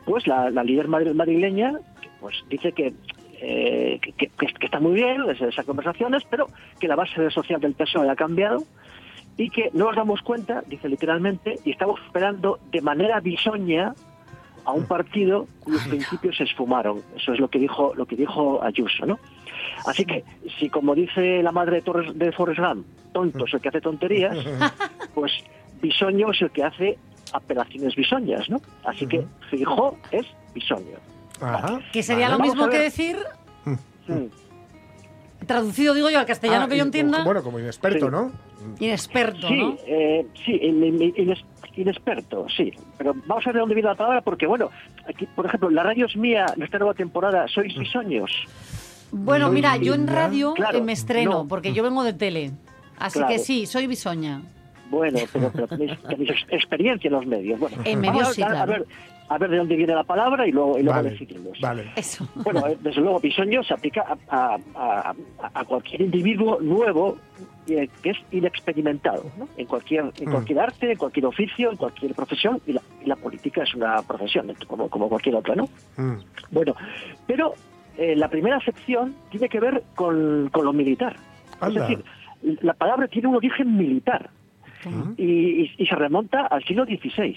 [0.06, 1.74] pues la, la líder madri- madrileña
[2.20, 2.94] pues dice que,
[3.42, 6.48] eh, que, que- que está muy bien es- esas conversaciones, pero
[6.80, 8.64] que la base social del PSOE ha cambiado
[9.38, 13.94] y que no nos damos cuenta, dice literalmente, y estamos esperando de manera bisoña
[14.64, 17.02] a un partido cuyos principios se esfumaron.
[17.16, 19.20] Eso es lo que dijo lo que dijo Ayuso, ¿no?
[19.86, 20.24] Así que
[20.60, 23.82] si como dice la madre de Torres de Forrest Gump, tonto es el que hace
[23.82, 24.38] tonterías,
[25.14, 25.32] pues
[25.82, 26.98] bisoño es el que hace
[27.34, 28.62] apelaciones bisoñas, ¿no?
[28.86, 30.98] Así que Fijó es bisoño.
[31.42, 31.80] Ajá.
[31.92, 32.38] Que sería Vale.
[32.38, 33.18] lo mismo que decir,
[34.08, 34.28] Mm.
[35.48, 38.12] traducido digo yo al castellano Ah, que yo entienda, Bueno, como inexperto, Sí.
[38.12, 38.32] ¿no?
[38.80, 39.76] inexperto, Sí, ¿no?
[39.86, 41.44] eh, sí, in- in- ines-
[41.76, 42.72] inexperto, sí.
[42.98, 44.70] Pero vamos a ver de dónde viene la palabra, porque bueno,
[45.08, 48.32] aquí, por ejemplo, la radio es mía, en esta nueva temporada, sois bisoños.
[49.18, 51.48] Bueno, mira, yo en radio Claro, eh, me estreno, no.
[51.48, 52.52] porque yo vengo de tele.
[52.98, 53.34] Así Claro.
[53.34, 54.42] que sí, soy bisoña.
[54.90, 57.60] Bueno, pero, pero tenéis, tenéis ex- experiencia en los medios.
[57.60, 58.72] Bueno, En medios a, sí, a claro.
[58.74, 58.86] ver,
[59.30, 61.60] a ver de dónde viene la palabra y luego, y luego Vale, decidimos.
[61.62, 61.92] vale.
[61.96, 62.28] Eso.
[62.36, 65.16] Bueno, eh, desde luego, bisoño se aplica a, a- a-
[65.54, 67.18] a cualquier individuo nuevo
[67.68, 69.48] eh, que es inexperimentado, ¿no?
[69.58, 70.32] En cualquier, en Mm.
[70.32, 74.02] cualquier arte, en cualquier oficio, en cualquier profesión, y la, y la política es una
[74.04, 75.68] profesión, como, como cualquier otra, ¿no?
[75.98, 76.18] Mm.
[76.52, 76.76] Bueno,
[77.26, 77.56] pero
[77.98, 81.16] eh, la primera sección tiene que ver con, con lo militar.
[81.60, 81.84] Anda.
[81.84, 82.06] Es decir,
[82.62, 84.30] la palabra tiene un origen militar
[85.18, 85.24] y,
[85.64, 87.36] y- y se remonta al siglo XVI.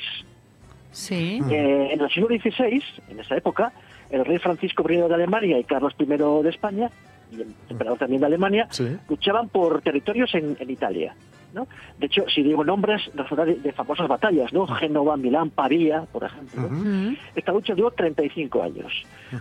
[0.91, 1.41] Sí.
[1.51, 3.73] Eh, en el siglo XVI, en esa época,
[4.11, 6.91] el rey Francisco I de Alemania y Carlos I de España,
[7.31, 8.97] y el emperador también de Alemania, Sí.
[9.09, 11.15] luchaban por territorios en, en Italia.
[11.55, 11.67] ¿no?
[11.99, 14.67] De hecho, si digo nombres, habla de, de famosas batallas, ¿no?
[14.67, 16.69] Génova, Milán, Pavía, por ejemplo.
[16.69, 17.17] Mm.
[17.35, 18.93] Esta lucha duró 35 años.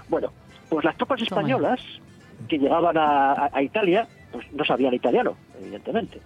[0.07, 0.31] Bueno,
[0.69, 1.79] pues las tropas españolas
[2.47, 6.19] que llegaban a, a- a Italia, pues no sabían italiano, evidentemente.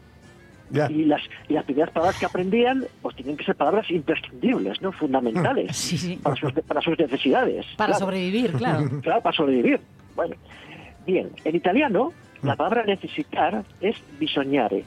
[0.69, 0.89] Ya.
[0.89, 4.91] Y las, y las primeras palabras que aprendían, pues tienen que ser palabras imprescindibles, ¿no?
[4.93, 6.17] Fundamentales Sí, sí.
[6.23, 7.65] para sus, para sus necesidades.
[7.75, 7.99] Para claro.
[8.05, 8.89] sobrevivir, claro.
[9.01, 9.81] Claro, para sobrevivir.
[10.15, 10.35] Bueno,
[11.05, 14.83] bien, en italiano la palabra necesitar es bisognare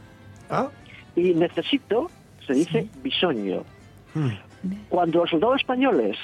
[0.51, 0.69] Ah,
[1.17, 2.11] y necesito
[2.47, 3.63] se dice bisogno.
[4.15, 4.29] mm.
[4.89, 6.17] Cuando los soldados españoles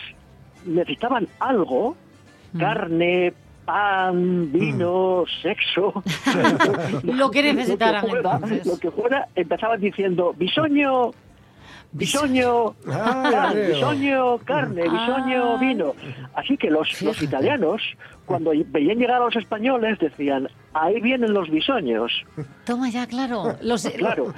[0.65, 1.97] necesitaban algo,
[2.59, 3.33] carne,
[3.65, 6.03] pan, vino, sexo,
[7.05, 8.67] Lo que necesitaran, lo que fuera, entonces.
[8.67, 11.11] lo que fuera, empezaban diciendo bisoño,
[11.93, 15.59] bisoño, Ah, bisoño, carne, bisoño, Ah.
[15.61, 15.95] vino.
[16.35, 17.83] Así que los, los italianos,
[18.27, 22.13] cuando veían llegar a los españoles, decían, ahí vienen los bisoños.
[22.65, 23.57] Toma ya, claro.
[23.63, 24.33] Los, Claro.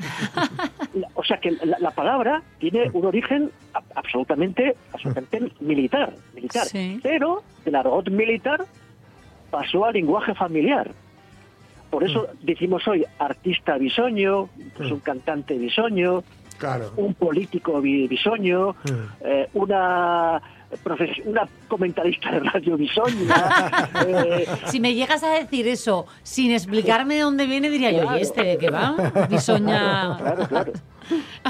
[0.94, 3.50] La- O sea que la, la palabra tiene un origen
[3.94, 6.66] absolutamente, absolutamente militar, militar.
[6.66, 6.98] Sí.
[7.02, 8.64] Pero del argot militar
[9.50, 10.90] pasó al lenguaje familiar.
[11.90, 16.24] Por eso decimos hoy artista bisoño, pues un cantante bisoño,
[16.58, 16.92] Claro.
[16.96, 18.74] un político bi- bisoño,
[19.20, 20.40] eh, una
[21.24, 23.34] una comentarista de radio bisoña.
[24.06, 28.22] eh, Si me llegas a decir eso sin explicarme de dónde viene, diría yo, ¿y
[28.22, 28.94] este de qué va?
[29.28, 30.16] Bisoña.
[30.18, 30.72] Claro, claro.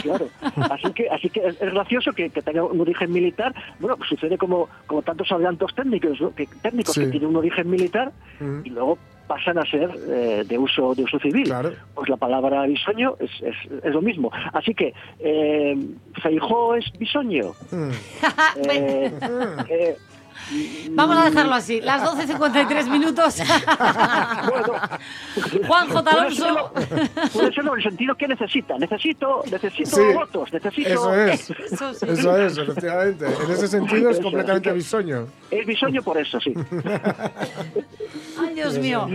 [0.03, 0.29] Claro.
[0.71, 3.55] Así que, así que es, es gracioso que, que tenga un origen militar.
[3.79, 6.35] Bueno, pues sucede como, como tantos adelantos técnicos, ¿no?
[6.35, 7.03] que, técnicos Sí.
[7.03, 8.13] que tienen un origen militar
[8.65, 11.53] y luego pasan a ser eh, de uso de uso civil.
[11.95, 14.31] Pues la palabra bisoño es, es, es lo mismo.
[14.53, 15.77] Así que eh,
[16.23, 17.53] Feijó es bisoño.
[18.69, 19.13] Eh,
[19.69, 19.97] eh,
[20.91, 23.37] Vamos a dejarlo así, las 12.53 minutos.
[25.67, 26.11] Juan J.
[26.11, 26.73] Alonso.
[27.55, 28.77] serlo en el sentido que necesita.
[28.79, 30.03] Necesito, necesito Sí.
[30.15, 30.89] votos, necesito...
[30.91, 31.51] Eso es.
[31.73, 32.07] Eso sí.
[32.09, 33.27] Eso es, efectivamente.
[33.27, 35.27] En ese sentido es completamente bisoño.
[35.51, 36.53] Es bisoño por eso, sí.
[38.41, 39.09] Ay, Dios mío.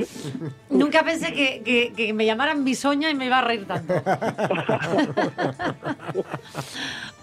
[0.69, 3.93] Nunca pensé que, que- que me llamaran bisoña y me iba a reír tanto.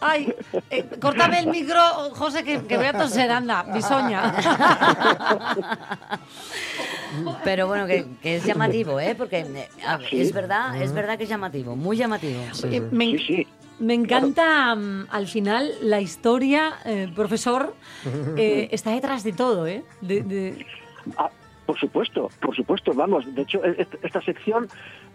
[0.01, 0.35] Ay,
[0.71, 1.81] eh, córtame el micro,
[2.15, 3.94] José, que, que voy a toser, anda, bisoña.
[7.45, 9.15] Pero bueno, que, que es llamativo, ¿eh?
[9.17, 10.21] Porque eh, a ver, Sí.
[10.21, 12.41] es verdad, es verdad que es llamativo, muy llamativo.
[12.91, 13.47] Me, en-
[13.79, 17.75] me encanta mm, al final la historia, eh, profesor,
[18.37, 19.85] eh, está detrás de todo, ¿eh?
[20.01, 20.67] De- de-
[21.19, 21.29] Ah,
[21.67, 23.33] por supuesto, por supuesto, vamos.
[23.35, 24.69] De hecho, e- est- esta sección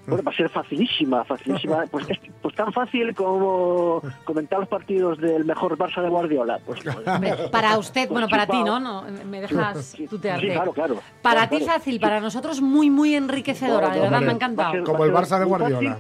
[0.08, 1.86] bueno, va a ser facilísima, facilísima.
[1.91, 6.60] Pues, es- pues tan fácil como comentar los partidos del mejor Barça de Guardiola.
[6.66, 8.80] Pues, Hombre, para usted, bueno, para ti, ¿no?
[8.80, 10.47] no me dejas tutearte.
[10.47, 10.95] Sí, claro, claro.
[11.22, 11.80] Para Claro, ti claro.
[11.80, 14.84] fácil, para nosotros muy, muy enriquecedora, de verdad, me ha encantado.
[14.84, 15.97] Como el Barça de Guardiola.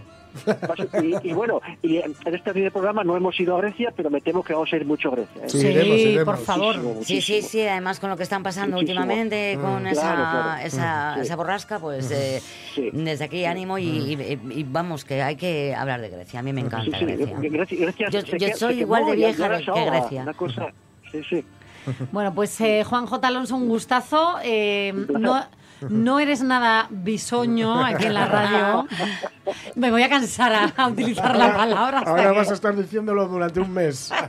[1.03, 4.21] Y, y bueno, y en este primer programa no hemos ido a Grecia, pero me
[4.21, 5.45] temo que vamos a ir mucho a Grecia.
[5.45, 5.49] ¿eh?
[5.49, 6.23] Sí, iremos, iremos.
[6.25, 6.77] por favor.
[6.77, 8.99] Muchísimo, Sí, sí, sí, además con lo que están pasando Muchísimo.
[9.01, 9.61] últimamente, Mm.
[9.61, 10.65] con Claro, esa, claro.
[10.65, 11.19] esa, Sí.
[11.21, 12.41] esa borrasca, pues eh,
[12.93, 16.39] desde aquí ánimo y, y- y vamos, que hay que hablar de Grecia.
[16.39, 17.37] A mí me encanta Sí, sí, Grecia.
[17.39, 19.85] Grecia- Grecia Yo, yo soy igual de vieja ahora que.
[19.89, 20.21] Grecia.
[20.23, 20.67] Una cosa,
[21.11, 21.43] sí, sí.
[22.11, 23.27] Bueno, pues eh, Juan J.
[23.27, 24.35] Alonso, un gustazo.
[24.43, 25.43] Eh, no,
[25.87, 28.87] no eres nada bisoño aquí en la radio.
[29.75, 31.99] Me voy a cansar a, a utilizar la palabra.
[31.99, 34.11] hasta Ahora que- vas a estar diciéndolo durante un mes.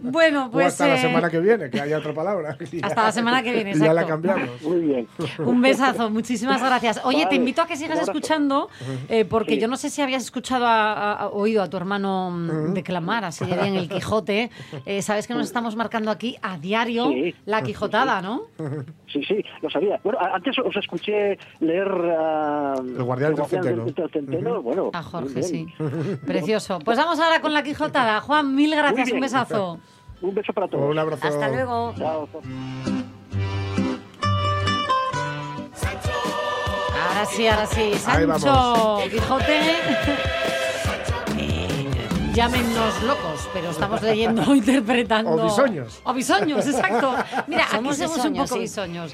[0.00, 2.56] Bueno, o pues hasta la eh, semana que viene, que haya otra palabra.
[2.82, 4.60] Hasta la semana que viene, Y ya la cambiamos.
[4.62, 5.08] Muy bien.
[5.38, 7.00] un besazo, muchísimas gracias.
[7.04, 8.68] Oye, te invito a que sigas escuchando,
[9.08, 9.60] eh, porque Sí.
[9.60, 13.56] yo no sé si habías escuchado, a- oído a tu hermano mm, declamar así de
[13.56, 14.50] bien el Quijote.
[14.86, 17.34] Eh, Sabes que nos estamos marcando aquí a diario Sí.
[17.46, 18.42] la Quijotada, ¿no?
[19.12, 20.00] Sí, sí, lo sabía.
[20.02, 21.88] Bueno, antes os escuché leer
[22.18, 23.84] ah, El guardián del centeno.
[23.84, 25.66] del Centeno, Bueno, A Jorge, sí.
[26.26, 26.78] Precioso.
[26.78, 28.20] Pues vamos ahora con la Quijotada.
[28.20, 29.78] Juan, mil gracias, un besazo.
[30.22, 30.90] Un beso para todos.
[30.90, 31.26] Un abrazo.
[31.26, 31.94] Hasta luego.
[31.98, 32.28] Chao.
[37.08, 37.94] Ahora sí, ahora sí.
[37.94, 38.98] Sancho.
[39.10, 39.60] Quijote.
[42.34, 45.32] Llámennos locos, pero estamos leyendo o interpretando.
[45.32, 46.00] O bisoños.
[46.04, 47.14] O bisoños, exacto.
[47.46, 48.60] Mira, Somos aquí somos un bisoños, poco sí.
[48.60, 49.12] bisoños.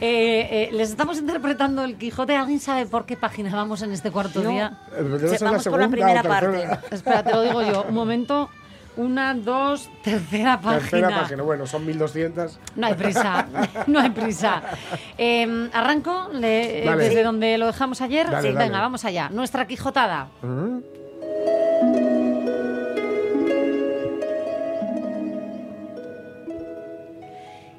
[0.00, 2.34] Eh, eh, les estamos interpretando el Quijote.
[2.36, 4.48] ¿Alguien sabe por qué página vamos en este cuarto No.
[4.50, 4.78] día?
[4.96, 6.66] Eh, debe ser la Vamos por la primera parte.
[6.90, 7.82] Espera, te lo digo yo.
[7.86, 8.48] Un momento.
[8.96, 10.80] Una, dos, tercera página.
[10.80, 12.60] Tercera página, bueno, son 1200.
[12.76, 13.46] No hay prisa,
[13.88, 14.62] no hay prisa.
[15.18, 18.30] Eh, ¿Arranco Le- desde donde lo dejamos ayer?
[18.30, 18.66] Dale, sí, dale.
[18.66, 19.28] venga, vamos allá.
[19.30, 20.28] Nuestra Quijotada.
[20.42, 20.78] Mm.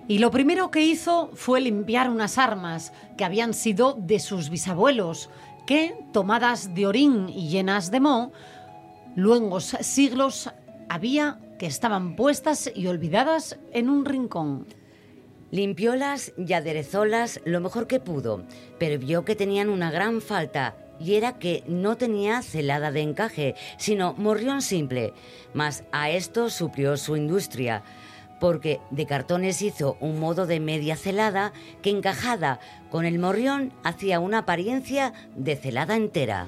[0.07, 5.29] Y lo primero que hizo fue limpiar unas armas que habían sido de sus bisabuelos,
[5.65, 8.31] que, tomadas de orín y llenas de moho,
[9.15, 10.51] luengos siglos
[10.89, 14.67] había que estaban puestas y olvidadas en un rincón.
[15.49, 18.43] Limpiólas y aderezólas lo mejor que pudo,
[18.77, 23.55] pero vio que tenían una gran falta y era que no tenía celada de encaje,
[23.77, 25.13] sino morrión simple.
[25.53, 27.83] Mas a esto suplió su industria,
[28.39, 32.59] porque de cartones hizo un modo de media celada que encajada
[32.89, 36.47] con el morrión hacía una apariencia de celada entera.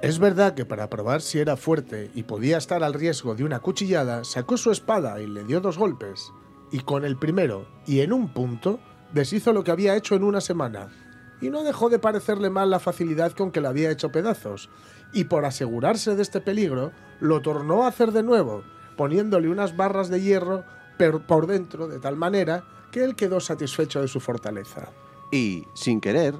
[0.00, 3.58] Es verdad que para probar si era fuerte y podía estar al riesgo de una
[3.58, 6.32] cuchillada, sacó su espada y le dio dos golpes.
[6.70, 8.78] Y con el primero, y en un punto,
[9.12, 10.90] deshizo lo que había hecho en una semana.
[11.40, 14.70] Y no dejó de parecerle mal la facilidad con que le había hecho pedazos.
[15.12, 18.62] Y por asegurarse de este peligro, lo tornó a hacer de nuevo,
[18.96, 20.64] poniéndole unas barras de hierro
[20.98, 24.88] per- por dentro de tal manera que él quedó satisfecho de su fortaleza.
[25.30, 26.34] Y, sin querer,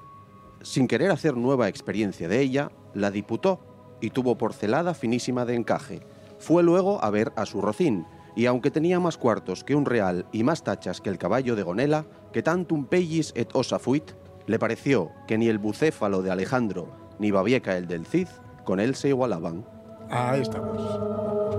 [0.63, 3.61] sin querer hacer nueva experiencia de ella, la diputó
[4.01, 6.01] y tuvo porcelada finísima de encaje.
[6.39, 8.07] Fue luego a ver a su rocín,
[8.37, 11.63] y aunque tenía más cuartos que un real y más tachas que el caballo de
[11.65, 14.13] Gonela, que tantum pellis et osa fuit,
[14.47, 16.89] Le pareció que ni el bucéfalo de Alejandro
[17.19, 18.29] ni Babieca el del Cid
[18.65, 19.67] con él se igualaban.
[20.09, 21.58] Ahí estamos.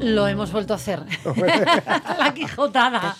[0.00, 1.02] Lo hemos vuelto a hacer.
[2.18, 3.16] la Quijotada.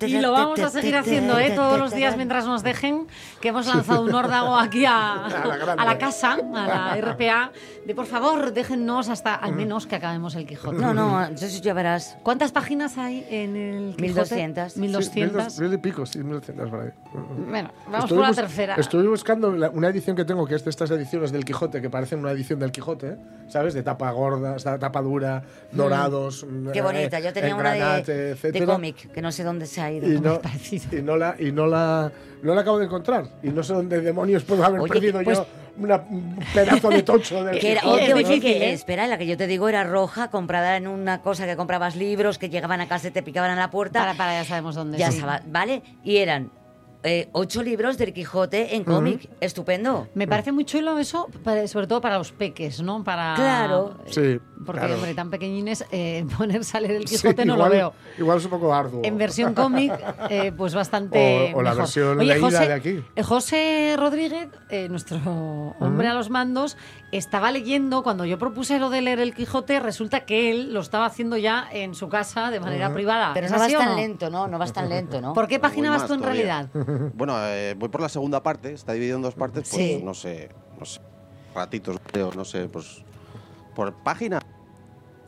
[0.00, 1.52] Y lo vamos a seguir haciendo ¿eh?
[1.54, 3.06] todos los días mientras nos dejen,
[3.40, 7.52] que hemos lanzado un órdago aquí a, a la casa, a la RPA,
[7.86, 10.76] de por favor, déjennos hasta al menos que acabemos el Quijote.
[10.78, 12.16] No, no, entonces ya verás.
[12.22, 14.36] ¿Cuántas páginas hay en el Quijote?
[14.36, 14.76] 1200.
[14.76, 15.12] 1200.
[15.14, 16.90] Sí, mil, dos- mil y pico, sí, mil doscientas por ahí.
[17.48, 18.74] Bueno, vamos Estuve por la tercera.
[18.76, 21.90] Estuve buscando la- una edición que tengo, que es de estas ediciones del Quijote, que
[21.90, 23.16] parecen una edición del Quijote, ¿eh?
[23.48, 23.74] ¿sabes?
[23.74, 25.42] De tapa gorda, o sea, tapa dura,
[25.72, 26.44] dorados.
[26.48, 26.70] Mm.
[26.70, 27.20] Qué eh, bonita.
[27.20, 30.10] Yo tenía una de, cómic, que no sé dónde se ha ido.
[30.10, 30.40] Y no,
[30.92, 34.00] y no la y no la no la acabo de encontrar y no sé dónde
[34.00, 35.46] demonios puedo haber Oye, perdido pues- yo
[35.78, 39.68] una, un pedazo de tocho del Que era, que, espera, la que yo te digo
[39.68, 43.22] era roja, comprada en una cosa que comprabas libros, que llegaban a casa y te
[43.22, 44.00] picaban a la puerta.
[44.00, 44.98] Para, para, ya sabemos dónde.
[44.98, 45.22] Ya sí.
[45.46, 45.82] ¿vale?
[46.02, 46.50] Y eran
[47.02, 49.28] eh, ocho libros del Quijote en cómic.
[49.40, 50.08] Estupendo.
[50.14, 53.04] Me parece muy chulo eso, para- sobre todo para los peques, ¿no?
[53.04, 53.98] Para, Claro.
[54.06, 54.94] Sí, Porque, claro.
[54.96, 57.92] hombre, tan pequeñines, eh, ponerse a leer el Sí, Quijote no igual- lo veo.
[58.18, 59.00] Igual es un poco arduo.
[59.04, 59.92] En versión cómic,
[60.30, 61.52] eh, pues bastante.
[61.54, 61.84] O- o la mejor.
[61.84, 63.04] versión Oye, leída José, de aquí.
[63.14, 65.16] eh, José Rodríguez, eh, nuestro
[65.80, 66.76] hombre a los mandos,
[67.12, 71.06] estaba leyendo, cuando yo propuse lo de leer el Quijote, resulta que él lo estaba
[71.06, 73.30] haciendo ya en su casa de manera privada.
[73.32, 73.96] Pero ¿Es no vas tan no?
[73.96, 74.48] lento, ¿no?
[74.48, 75.32] No vas tan lento, ¿no?
[75.32, 76.68] ¿Por qué página vas tú en todavía.
[76.72, 77.12] realidad?
[77.14, 80.00] Bueno, eh, voy por la segunda parte, está dividido en dos partes, pues Sí.
[80.04, 81.00] no sé, no sé,
[81.54, 83.02] ratitos, creo, no sé, pues
[83.74, 84.40] por página.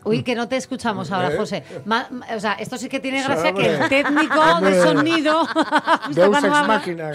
[0.09, 1.37] Uy, que no te escuchamos ahora, Eh.
[1.37, 1.63] José.
[1.85, 5.47] Ma- ma- o sea, esto sí que tiene gracia que el técnico de sonido.
[6.11, 7.11] Deus ex máquina.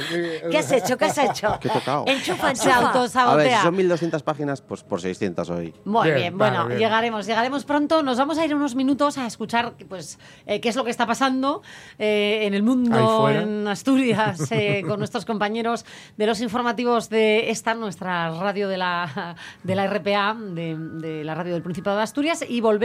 [0.51, 0.97] ¿Qué has hecho?
[0.97, 1.57] ¿Qué has hecho?
[1.59, 2.05] ¿Qué he tocado?
[2.07, 2.77] Enchufa, Se enchufa.
[2.77, 3.57] A ver, autosabotea.
[3.57, 5.73] si son 1200 páginas, pues por 600 hoy.
[5.85, 6.79] Muy bien, Bien, bueno, vale, bien.
[6.79, 8.03] llegaremos, llegaremos pronto.
[8.03, 11.05] Nos vamos a ir unos minutos a escuchar pues, eh, qué es lo que está
[11.05, 11.61] pasando
[11.99, 13.41] eh, en el Ahí mundo, fuera.
[13.41, 15.85] en Asturias, eh, con nuestros compañeros
[16.17, 21.35] de los informativos de esta, nuestra radio de la, de la RPA, de, de la
[21.35, 22.82] radio del Principado de Asturias, y volvemos,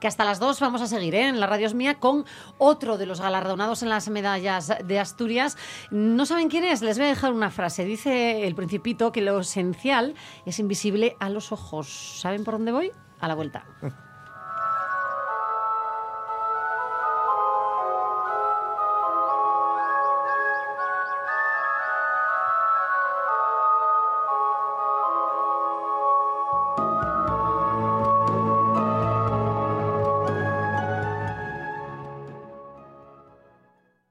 [0.00, 1.28] que hasta las 2 vamos a seguir ¿eh?
[1.28, 2.24] en la radio es mía con
[2.58, 5.56] otro de los galardonados en las medallas de Asturias.
[5.90, 7.84] No saben quién es, les voy a dejar una frase.
[7.84, 10.14] Dice el Principito que lo esencial
[10.46, 12.20] es invisible a los ojos.
[12.20, 12.92] ¿Saben por dónde voy?
[13.20, 13.64] A la vuelta.